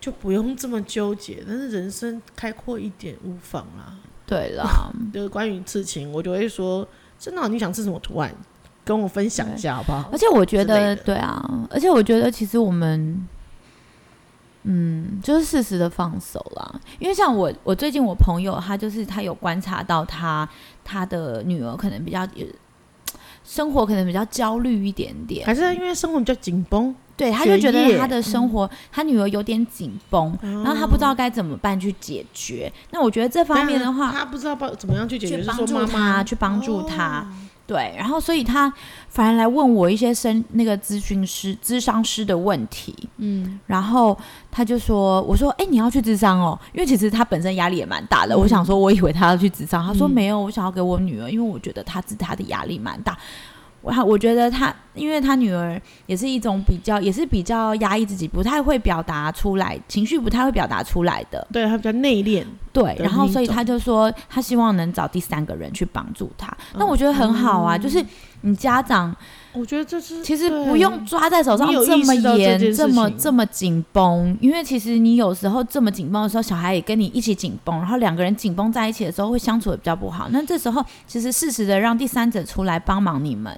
[0.00, 1.44] 就不用这么纠结。
[1.46, 3.96] 但是人生开阔一点无妨啦。
[4.26, 6.86] 对啦， 就是关于刺青，我就会说，
[7.18, 8.34] 真的，你想吃什么图案，
[8.84, 10.08] 跟我分享一下好不好？
[10.10, 13.28] 而且我觉得，对啊，而且我觉得其实我们。
[14.64, 16.80] 嗯，就是适时的放手啦。
[16.98, 20.48] 因为像我，我最近我朋友他就是他有观察到他
[20.82, 22.26] 他的女儿可能比较
[23.44, 26.94] 生活可能比较焦虑一点点，还是因为生活比较紧绷？
[27.16, 32.72] 对，他就觉得他的生活，嗯、他女儿有点紧绷，嗯、然后他不知道该怎么办去解决。
[32.90, 37.24] 那我觉得这方面的话，他不知道怎么样去解决，去帮助他，去帮助他。
[37.66, 38.72] 对，然后所以他
[39.08, 44.16] 反而来问我一些生那个咨询师、咨商师的问题，嗯，然后
[44.50, 48.34] 他就说：“我说，哎，你要去咨商哦，因为其实他本身压力也蛮大的。
[48.34, 53.16] 嗯、我想说，我以为他要去咨商，他说没有，我想要给我女儿，因为我觉得他自他的压力蛮大。”
[53.84, 61.46] 我我觉得他，因为他女儿也是一种比较，也是比较压抑自己，不太会表达出来，情绪不太会表达出来的。
[61.52, 62.42] 对，他比较内敛。
[62.72, 66.52] 对，然后所以他就说，他希望能找第三个人去帮助他。
[66.76, 68.04] 那、嗯、我觉得很好啊，嗯、就是
[68.40, 69.14] 你家长，
[69.52, 80.28] 我觉得这是其实不用抓在手上这么严，这，这么这么紧绷，因为其实你有时候这么紧绷的时候，小孩也跟你一起紧绷，然后两个人紧绷在一起的时候，会相处的比较不好。
[80.32, 83.56] 那这时候其实适时的让第三者出来帮忙你们。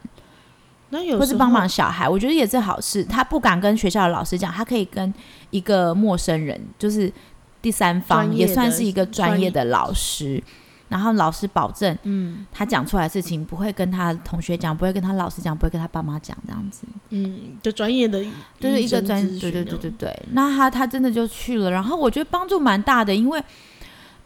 [1.19, 3.05] 或是帮忙小孩，我觉得也是好事。
[3.05, 5.13] 他不敢跟学校的老师讲，他可以跟
[5.51, 7.13] 一个陌生人，就是
[7.61, 10.43] 第三方，也算是一个专业的老师。
[10.89, 16.87] 然后老师保证，嗯，他讲出来的事情不会跟他同学讲，不会跟他老师讲，不会跟他爸妈讲，这样子。
[17.11, 18.25] 嗯，就专业的，
[18.61, 20.23] 就是一个专，对对对对对。
[20.31, 23.43] 那他他真的就去了，然后我觉得帮助蛮大的，因为。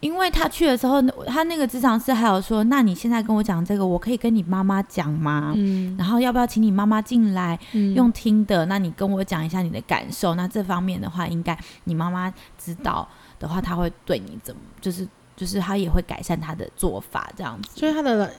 [0.01, 5.53] 因为他去的时候，他那个职场师还有说：“那你现在跟我讲这个，我可以跟你妈妈讲吗？
[5.55, 8.65] 嗯，然后要不要请你妈妈进来、嗯、用听的？
[8.65, 10.33] 那你跟我讲一下你的感受。
[10.33, 13.07] 那这方面的话，应该你妈妈知道
[13.39, 14.61] 的话，他会对你怎么？
[14.81, 17.79] 就是就是他也会改善他的做法，这样子。
[17.79, 18.33] 所以他的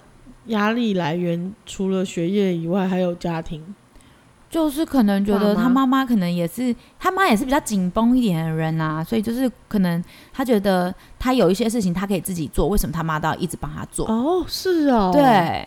[0.47, 3.65] 压力来源除了学业以外，还有家庭。”
[4.53, 14.07] 就是可能觉得他妈妈可能也是他妈也是比较紧绷一点的人啊，所以就是可能他觉得他有一些事情他可以自己做，为什么他妈都要一直帮他做？
[14.07, 15.67] 哦，是哦，对，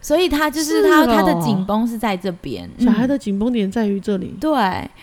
[0.00, 4.34] 所以他就是他他的紧绷是在这边，小孩的紧绷点在于这里。
[4.40, 4.50] 对，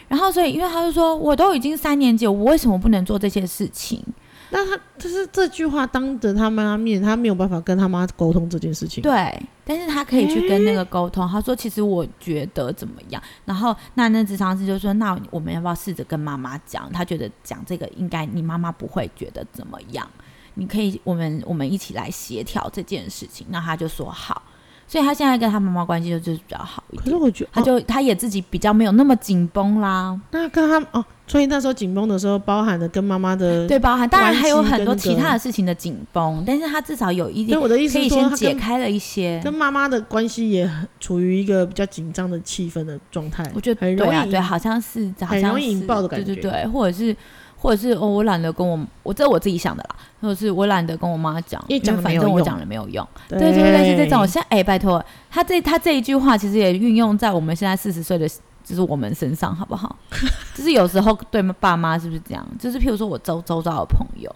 [0.08, 4.04] 然后所以因为他就说，我都已经三年级，我为什么不能做这些事情？
[4.50, 9.02] 那他就是这句话当着他妈面，他没有办法跟他妈沟通这件事情。
[9.02, 11.28] 对，但是他可以去跟那个沟通。
[11.28, 16.92] 他说：“其实我觉得怎么样？”然后那那职场师就说：“那我们要不要试着跟妈妈讲？
[16.92, 20.08] 他觉得讲这个应该你妈妈不会觉得怎么样。
[20.54, 24.42] 你可以，我们我们一起来协调这件事情。”那他就说好。
[24.88, 27.04] 所以他现在跟他妈妈关系就就是比较好一点。
[27.04, 30.18] 可是我觉得，他就、哦、他也自己比较没有那么紧绷啦。
[30.32, 39.42] 那跟他哦，所以那时候紧绷的时候，包含了跟妈妈的对，包含当然还有很多其他的事情的紧绷，但是他至少有一点，我的意思可以先解开了一些。
[39.44, 40.70] 跟妈妈的关系也
[41.00, 43.44] 处于一个比较紧张的气氛的状态。
[43.54, 47.16] 我觉得很容易对啊，对，好像是好像是很容易引爆的感觉，对对对，或者是。
[47.58, 49.96] 或者是哦，我懒得跟我我这我自己想的啦。
[50.20, 53.08] 或者是我懒得跟我妈讲，因为反正我讲了没有用。
[53.30, 54.20] 对对对，是这种。
[54.20, 58.28] 我现在哎、欸，拜托他这他这一句话，其实也运用在我们现在四十岁的，
[58.64, 59.96] 就是我们身上，好不好？
[60.56, 62.44] 就是有时候对爸妈是不是这样？
[62.58, 64.36] 就是譬如说我周周遭的朋友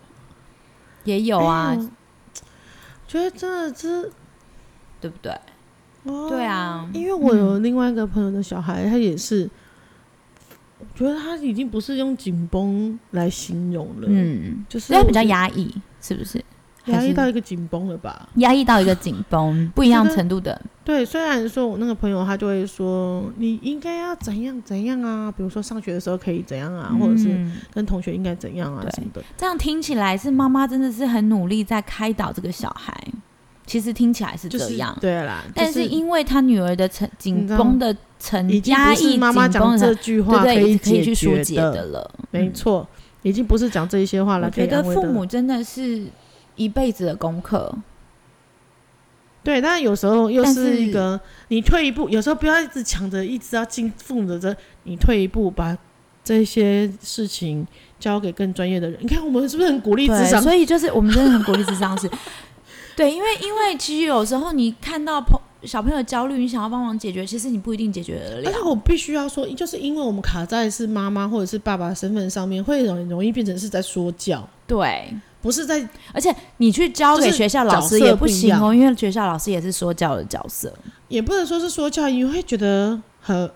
[1.04, 1.90] 也有啊，欸、
[3.08, 4.12] 觉得真的是
[5.00, 5.32] 对不对？
[6.04, 9.50] 哦、对啊，因为我有另外一个朋友的小孩，嗯、他也是。
[11.02, 16.44] 我觉得他已经不是用紧绷来形容了，嗯，就是比较压抑，是不是？
[16.86, 18.30] 压抑到一个紧绷了吧？
[18.36, 20.60] 压抑到一个紧绷， 不一样程度的。
[20.84, 27.36] 对，虽然说我那个朋友他就会说，你应该要怎样怎样啊，比如说上学的时候可以怎样啊，嗯、或者是
[27.74, 29.24] 跟同学应该怎样啊什么的。
[29.36, 32.96] 这样听起来是妈妈真的是很努力在开导这个小孩。
[33.64, 35.42] 其实听起来是这样，就是、对啦。
[35.44, 42.10] 就是、但是因为他女儿的成紧绷的成压抑，妈妈讲这句话可以可以去疏解的了。
[42.30, 42.88] 没错，
[43.24, 44.46] 已经不是讲这一些话了。
[44.46, 46.06] 我觉得父母真的是
[46.56, 47.76] 一辈子的功课。
[49.44, 55.76] 对，但是有时候又是一个，你退一步，有时候不要一直抢着，一直要进父母的这，你退一步，把
[56.24, 57.66] 这些事情
[58.00, 59.00] 交给更专业的人。
[59.02, 60.40] 你看，我们是不是很鼓励智商？
[60.40, 62.08] 所以就是我们真的很鼓励智商是。
[62.96, 68.50] 对，因为因为其实有时候你看到朋小朋友焦虑，你想要帮忙解决，其实你不一定解决得了。
[68.50, 74.48] 而且我必须要说，就是因为我们卡在是妈妈或者是爸爸身份上面，会容容易变成是在说教。
[74.66, 80.74] 对，不是在，而且你去教给学校老师也不行哦，因为学校老师也是说教的角色，
[81.08, 83.52] 也不能说是说教，你会觉得很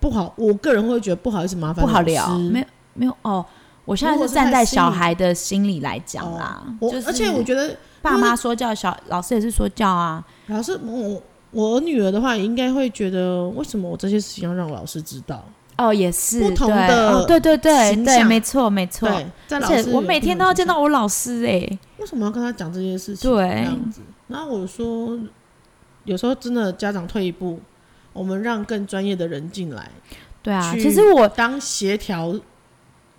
[0.00, 0.34] 不好。
[0.36, 3.44] 我个人会觉得不好意思，麻烦不好聊，没有没有哦。
[3.84, 7.76] 我现在是站在小孩的心理来讲啦，我而且我觉得。
[8.02, 10.24] 爸妈说教，小老师也是说教啊。
[10.46, 11.20] 老师，我
[11.56, 15.42] 我女儿的话，也应该会觉得，为什么我这些事情要让老师知道？
[15.78, 19.08] 哦，也是不同的，对对对对，没错没错。
[19.50, 23.30] 而且我每天都要见到我老师哎，为什么要跟他讲这些事情？
[23.30, 24.02] 对，这样子。
[24.28, 25.18] 然后我说，
[26.04, 27.58] 有时候真的家长退一步，
[28.12, 29.90] 我们让更专业的人进来。
[30.42, 32.38] 对啊，其实我当协调。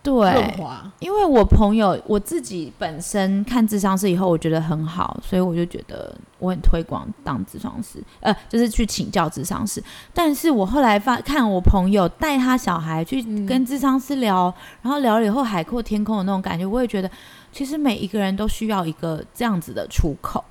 [0.07, 0.55] 对，
[0.99, 9.83] 因为我朋友我自己本身看智商师以后，我觉得很好，所以我就觉得我很推广当智商师，呃，就是去请教智商师。
[10.13, 14.53] 但是我后来发看我朋友带他小孩去跟智商师聊，嗯、
[14.83, 17.11] 然后聊了以后海阔天空的那种感觉，我也觉得
[17.51, 20.41] 其实每一个人都需要一个这样子的出口。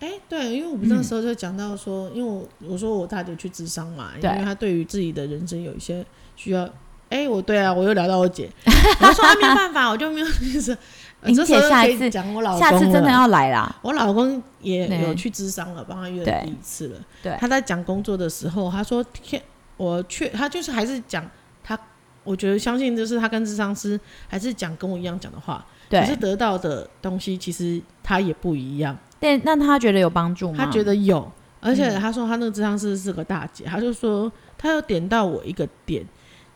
[0.00, 6.02] 哎，对，因为我们那时候就讲到说，嗯、因为我我说我大姐去智商嘛，因为她对于自己的人生有一些
[6.36, 6.66] 需要。
[7.10, 8.48] 哎，我对啊，我又聊到我姐，
[9.00, 10.76] 我说没有办法，我就没有意思。
[11.22, 13.74] 你姐下一次讲我老公，下次真的要来啦。
[13.82, 16.98] 我老公也有去咨商了，帮他约了第一次了。
[17.20, 19.42] 对，他在讲工作的时候，他说：“天，
[19.76, 21.28] 我去，他就是还是讲
[21.64, 21.76] 他，
[22.22, 23.98] 我觉得相信就是他跟智商师
[24.28, 28.96] 还是讲跟我一样讲的话，对，可是得到的东西其实他也不一样。
[29.18, 30.64] 但那他觉得有帮助吗？
[30.64, 31.28] 他觉得有，
[31.60, 36.06] 而且他说他那个智商师是个大姐，他就说他有点到我一个点。”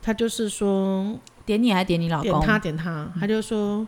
[0.03, 2.33] 他就是说，点你还点你老公？
[2.33, 3.87] 点他点他，他就说，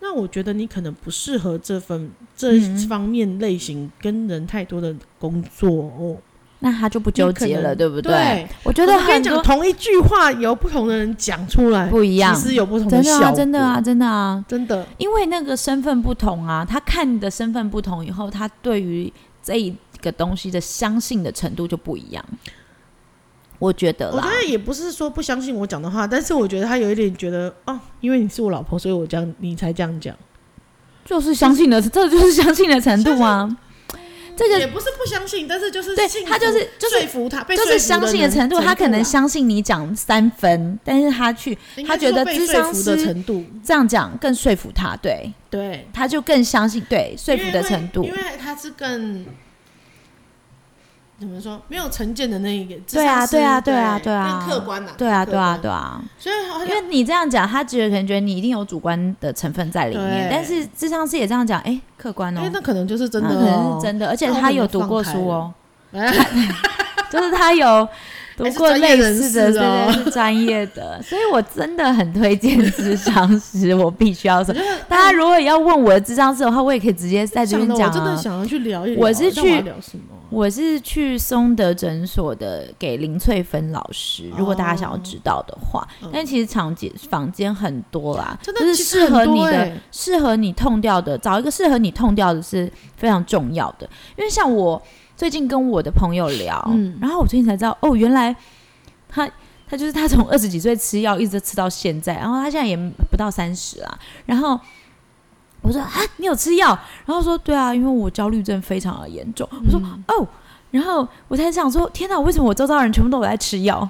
[0.00, 2.58] 那我觉得你可能不适合这份这
[2.88, 6.16] 方面类型跟人太多的工作哦。
[6.62, 8.12] 那他就不纠结了，对不对？
[8.12, 13.32] 对，我觉得我跟你讲，同一句话由不同的人讲出来不一样，其实有不同的效果。
[13.32, 14.86] 真的啊，真的啊，真的。
[14.98, 19.10] 因为那个身份不同啊，他看你的身份不同以后，他对于
[19.42, 22.22] 这一个东西的相信的程度就不一样。
[23.60, 30.16] 我觉得，我觉得也不是说不相信我讲的话，但是我觉得他有一点觉得哦，因为你是我老婆，所以我这样你才这样讲，
[31.04, 33.56] 就是相信的，这就是相信的程度啊。
[34.34, 38.58] 这个也不是不相信，但是就是对他就是就是说服他，就是相信的程度。
[38.58, 49.26] 他可能相信你讲三分，但是他去他觉得智商师的程度这样讲更说服他，对对，他就更相信对说服的程度，因为他是更。
[51.20, 51.60] 怎么说？
[51.68, 56.00] 没有成见的那一个，对啊，对啊，对啊，对啊，更客观呐，对啊，对啊，对啊。
[56.18, 65.52] 所以，因为你这样讲，他觉得可能觉得你一定有主观的成分在里面，但是智商师也这样讲，哎，客观哦，那可能就是真的，可能是真的，而且他有读过书哦，
[67.10, 67.86] 就是他有。
[68.44, 73.74] 读过类似的，对专业的， 所以我真的很推荐智商师。
[73.74, 74.54] 我必须要说，
[74.88, 77.88] 大家如果要问我的智商师的话，我也可以直接在这边讲。
[77.88, 79.00] 我真的想要去聊一聊。
[79.00, 79.64] 我是去，
[80.30, 84.30] 我是去松德诊所的，给林翠芬老师。
[84.36, 93.88] 如果大家想要知道的话，但其实场景房间很多啦，就是适合你的，适合你痛掉的，找一个适合你痛掉的是非常重要的。
[94.16, 94.80] 因为像我。
[95.20, 98.34] 最近跟我的朋友聊，嗯，然后我最近才知道，哦，原来
[99.06, 99.28] 他
[99.68, 102.74] 他就是他从 二十几岁吃药一直吃到现在，然后他现在也
[103.10, 103.98] 不到三十啦。
[104.24, 104.58] 然后
[105.60, 106.68] 我说啊，你有吃药？
[107.04, 109.46] 然后说对啊，因为我焦虑症非常的严重。
[109.52, 110.26] 我说哦，
[110.70, 113.86] 然后我才想说，天哪，为什么我周遭人全部都有在吃药？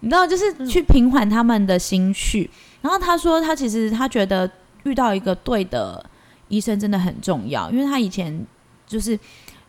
[0.00, 2.50] 你知道，就是去平缓他们的心绪。
[2.80, 4.50] 然后他说，他其实他觉得
[4.82, 6.04] 遇到一个对的
[6.48, 8.44] 医生真的很重要，因为他以前
[8.84, 9.16] 就是。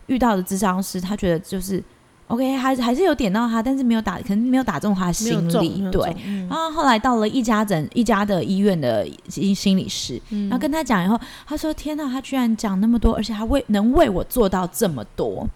[0.07, 1.81] 遇到的智商师，他觉得就是
[2.27, 5.91] ，OK，还还是有点到他，但是没有打，可能没有打中他心里。
[5.91, 15.47] 对，嗯、然后后来到了一家诊一家的医院的心心理师，嗯、然后跟他讲以后，他说：“天哪，他居然讲那么多，而且他为能为我做到这么多，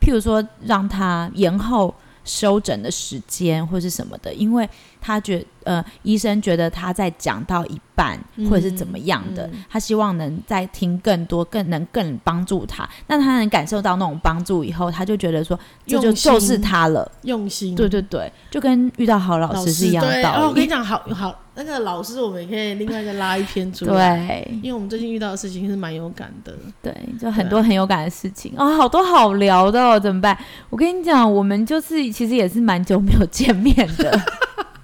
[0.00, 1.94] 譬如说让他延后。”
[2.28, 4.68] 收诊的时间或是什么的，因为
[5.06, 8.18] 他觉呃，医生觉得他在讲到一半
[8.50, 12.88] 或者是怎么样的，他希望能再听更多，更能更帮助他。
[13.06, 17.08] 那他能感受到那种帮助以后，他就觉得说，这就就是他了。
[17.22, 20.42] 用心，对对对，就跟遇到好老师是一样的道理。
[20.42, 24.26] 哦、我跟你讲，好好那个老师，我们也可以另外再拉一篇出来。
[24.26, 26.52] 对，因为我们最近遇到的事情是蛮有感的。
[26.82, 30.36] 对，就很多很有感的事情啊、哦，好多好聊的哦，怎么办？
[30.70, 34.20] 我跟你讲，我们就是其实也是蛮久没有见面的，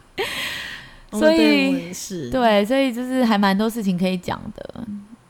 [1.12, 1.92] 所以
[2.30, 4.86] 对，所以就是还蛮多事情可以讲的。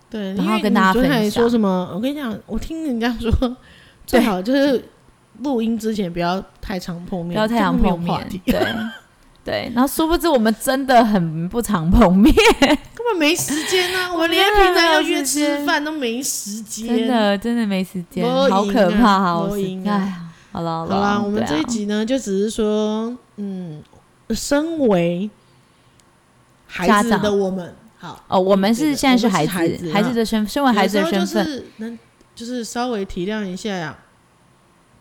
[0.09, 1.91] 对，然后跟大家分享说什么？
[1.95, 3.57] 我跟你讲，我听人家说，
[4.07, 4.85] 最好就是
[5.41, 8.61] 录音之前不要太常碰面，不要太常碰面，对。
[9.45, 14.13] 对，然后殊不知我们真的很不常碰面，根本没时间啊！
[14.13, 23.83] 我们连平常要约吃饭都没时间，真的真的没时间，好可怕，好哎呀，好了好了，我们这一集呢，就只是说，嗯，
[24.35, 25.31] 身为
[26.67, 31.99] 孩子的我们，好哦，我们是现在是孩子，孩子的身，身为孩子的身份，能
[32.35, 33.99] 就是稍微体谅一下呀，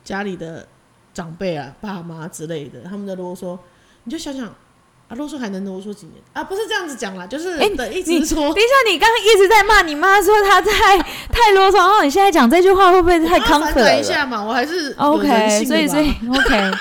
[0.03, 0.67] 家里的
[1.13, 3.57] 长辈啊，爸妈之类的，他们的啰嗦。
[4.03, 6.43] 你就想想，啊，啰嗦还能啰嗦几年啊？
[6.43, 8.53] 不是这样子讲啦，就是哎，欸、一直说。
[8.53, 13.89] 等一下，你刚刚一直在骂你妈，说她太太啰嗦，然后你现在讲这句话会不会太亢奋了？
[13.89, 16.71] 反一下嘛，我还是 OK，所以所以 OK，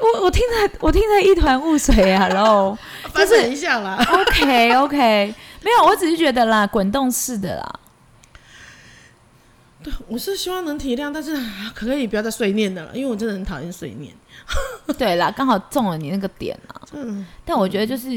[0.00, 2.76] 我我听着我听着一团雾水啊，然后
[3.14, 3.96] 就是一下啦。
[4.12, 7.80] OK OK，没有，我只是觉得啦，滚动式的啦。
[9.82, 11.34] 对，我是希望能体谅，但是
[11.74, 14.12] 可可以不要再碎念的了，因为我真的很讨厌碎念。
[14.98, 16.80] 对啦，刚好中了你那个点啊。
[16.92, 18.08] 嗯，但我觉得就是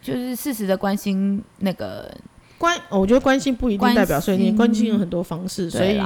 [0.00, 2.10] 就是适时的关心那个
[2.62, 6.00] 关，我觉得关心不一定代表碎念，关心，关心有很多方式，所以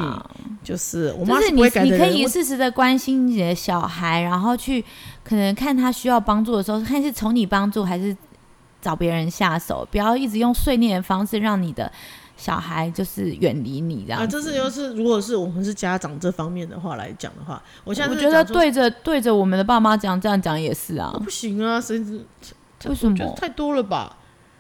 [0.65, 4.83] 就是我妈是不会改的你，你可以适时的关心你的小孩，然后去
[5.23, 8.17] 可能看他需要帮助的时候，看是从你帮助还是
[8.81, 11.93] 找别人下手，不要一直用碎念的方式让你的。
[12.39, 22.21] 小孩就是远离你这样啊，这是又是如果是我们是家长这方面的话来讲的话，我现在我觉得对着对着我们的爸妈讲这样讲也是啊，不行啊，甚至
[22.91, 24.19] 为什么太多了吧？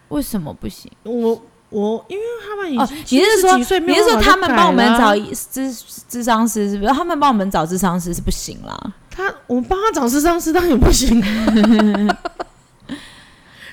[0.08, 0.90] 为什么不行？
[1.02, 1.38] 我
[1.70, 3.64] 我因为他们已经你是说你
[3.94, 5.14] 是说他们帮我们找
[5.50, 5.72] 智
[6.08, 6.92] 智商师是不是？
[6.92, 8.94] 他们帮我们找智商师是不行啦。
[9.10, 11.22] 他我们帮他找智商师当然不行。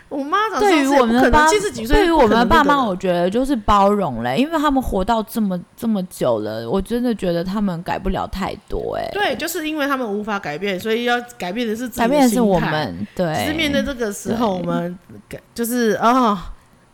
[0.10, 1.50] 我妈对于我们的爸，
[1.88, 9.10] 对于我们的爸妈，我觉得就是包容嘞，因为他们活到这么这么久了，我真的觉得他们改不了太多哎。
[9.12, 13.08] 对，就是因为他们无法改变，所以要改变的是改变的是我们。
[13.16, 14.96] 对，只是面对这个时候，我们
[15.28, 16.38] 改就是哦，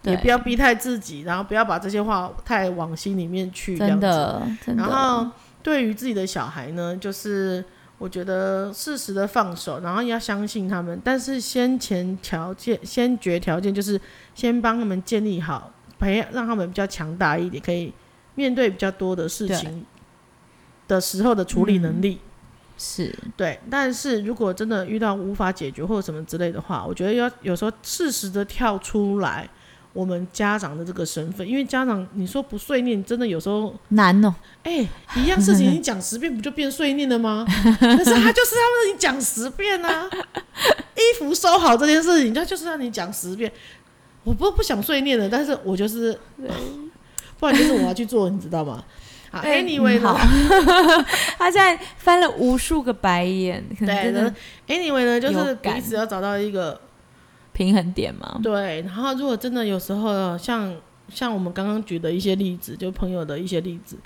[0.03, 3.77] 也不要逼太自己，然后不要把这些话太往心里面去。
[3.77, 4.83] 真的，真的。
[4.83, 5.29] 然后
[5.61, 7.63] 对于自己的小孩呢，就是。
[7.99, 13.99] 我觉得适时的放手，然后要相信他们，但是先前条件、先决条件就是
[14.33, 15.69] 先帮他们建立好，
[15.99, 17.93] 培养让他们比较强大一点，可以
[18.35, 19.85] 面对比较多的事情
[20.87, 22.21] 的时候的处理能力。
[22.23, 22.29] 嗯、
[22.77, 29.45] 是对，但是如果真的遇到无法解决或者什么之类的话，我觉得要有时候适时的跳出来。
[29.91, 34.33] 我们家长的这个身份，因为家长你说不碎念，真的有时候难哦。
[34.63, 34.89] 哎、欸，
[35.21, 37.43] 一样事情你讲十遍不就变碎念了吗？
[37.79, 40.07] 可是他就是要让你讲十遍啊。
[40.95, 43.51] 衣服收好这件事情，他就是让你讲十遍。
[44.23, 46.17] 我不不想碎念的，但是我就是，
[47.39, 48.83] 不然就是我要去做，你知道吗？
[49.31, 50.15] 好，Anyway 呢，
[51.37, 53.63] 他现在翻了无数个白眼。
[53.79, 54.33] 可能真的
[54.67, 56.79] 对，Anyway 呢，就是彼此要找到一个。
[57.59, 58.81] 平衡点嘛，对。
[58.83, 60.73] 然后如果真的有时候像
[61.09, 63.97] 像我们刚刚举的一些例子，就朋友的一些例子，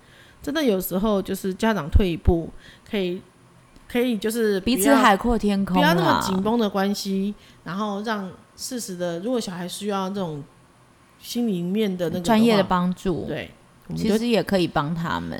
[0.41, 2.49] 真的有时候就是家长退一步，
[2.89, 3.21] 可以
[3.87, 8.27] 可以就是彼此海阔天空，不要那么紧绷的关系，然后让
[8.57, 10.43] 适时的，如果小孩需要这种
[11.19, 13.51] 心里面的那个专业的帮助，对，
[13.95, 15.37] 其实也可以帮他们。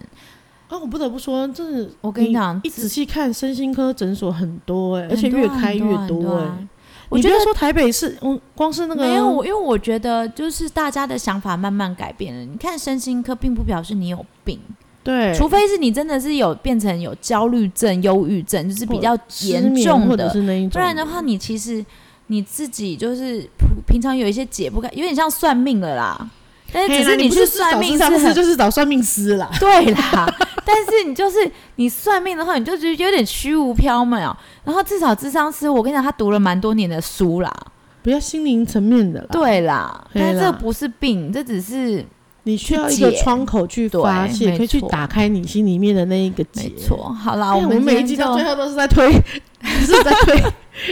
[0.67, 6.67] 啊，我不得不说，真的，我跟你讲，一仔细看身心科诊所很多哎、欸，而且越开越多哎、欸。
[7.13, 12.43] 我觉得说台北是，嗯，光是那个没有，因为我觉得就是大家的想法慢慢改变了。
[12.43, 14.59] 你看，身心科并不表示你有病，
[15.03, 20.29] 对，除非是你真的是有变成有焦虑症、忧郁症，就是比较严重的，
[20.71, 21.85] 不然的话，你其实
[22.27, 23.47] 你自己就是
[23.85, 26.29] 平常有一些解不开，有点像算命了啦。
[26.73, 29.47] 但是只是你去算命是很，就是找算命师啦。
[29.59, 30.25] 对啦，
[30.65, 31.37] 但是你就是
[31.75, 34.35] 你算命的话，你就觉得有点虚无缥缈。
[34.63, 37.53] 然后至少智商师，我跟你讲，他读了蛮多年的书啦，
[38.01, 39.27] 比较心灵层面的啦。
[39.31, 42.03] 对啦，但是这不是病，这只是
[42.43, 46.63] 你需要一个窗口去发泄，可以去打开你心里面的那一个结。
[46.63, 49.11] 没错，好啦，我们每一集到最后都是在推，
[49.61, 50.41] 是在推，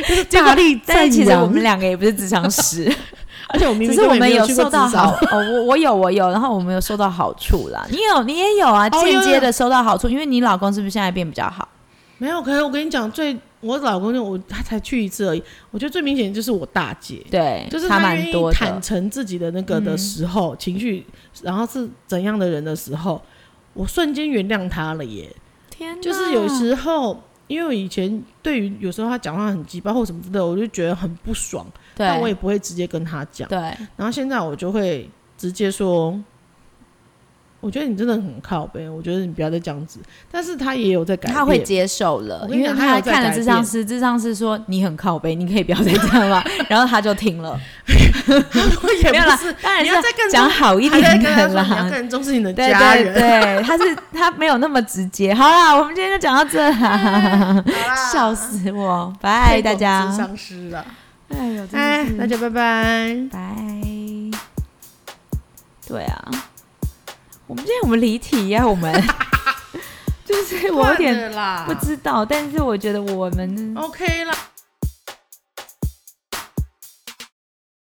[0.08, 1.04] 就是大力赞扬。
[1.06, 2.92] 但其实我们两个也不是智商师。
[3.54, 7.86] 而且我明明只是我们有受到好哦，我我有我有，然后我们有收到好处啦。
[7.90, 11.68] 你有你也有啊，间接的收到好处，因为你老公是不是现在变比较好？
[12.18, 15.44] 没有，可是我跟你讲，最我老公就我他才去一次而已。
[15.72, 21.04] 我觉得最明显就是我大姐，对，就是他愿意坦诚自己的那个的时候，情绪，
[21.42, 23.20] 然后是怎样的人的时候，
[23.74, 25.36] 我瞬间原谅他了耶。
[25.72, 31.66] 天哪，就是有时候，因为我以前对于有时候他讲话很急，包括什么之类的，我就觉得很不爽。
[32.08, 33.58] 但我也不会直接跟他讲，对。
[33.96, 36.20] 然后现在我就会直接说，
[37.60, 40.00] 我觉得你真的很靠背，我觉得你不要再这样子。
[40.32, 47.60] 但是他也有在改变，他会接受了，因为他看了智商师，智商师说你很靠背，你可以不要再这样了， 然后他就听了。
[49.12, 53.14] 没有啦，当然你要再讲好一点的啦，你要更重视你的家人。
[53.14, 53.84] 对，对，对，他是
[54.14, 55.34] 他没有那么直接。
[55.34, 57.64] 好啦，我们今天就讲到这 啦，
[58.12, 60.08] 笑死我，拜大家。
[60.08, 60.86] 咨商师了。
[61.34, 63.42] 哎呦，哎，大家拜拜，拜。
[65.88, 66.32] 对啊，
[67.48, 68.94] 我们今天我们离题呀，我们？
[70.26, 71.32] 就是我有点
[71.66, 74.34] 不知道，但是我觉得我们 OK 了。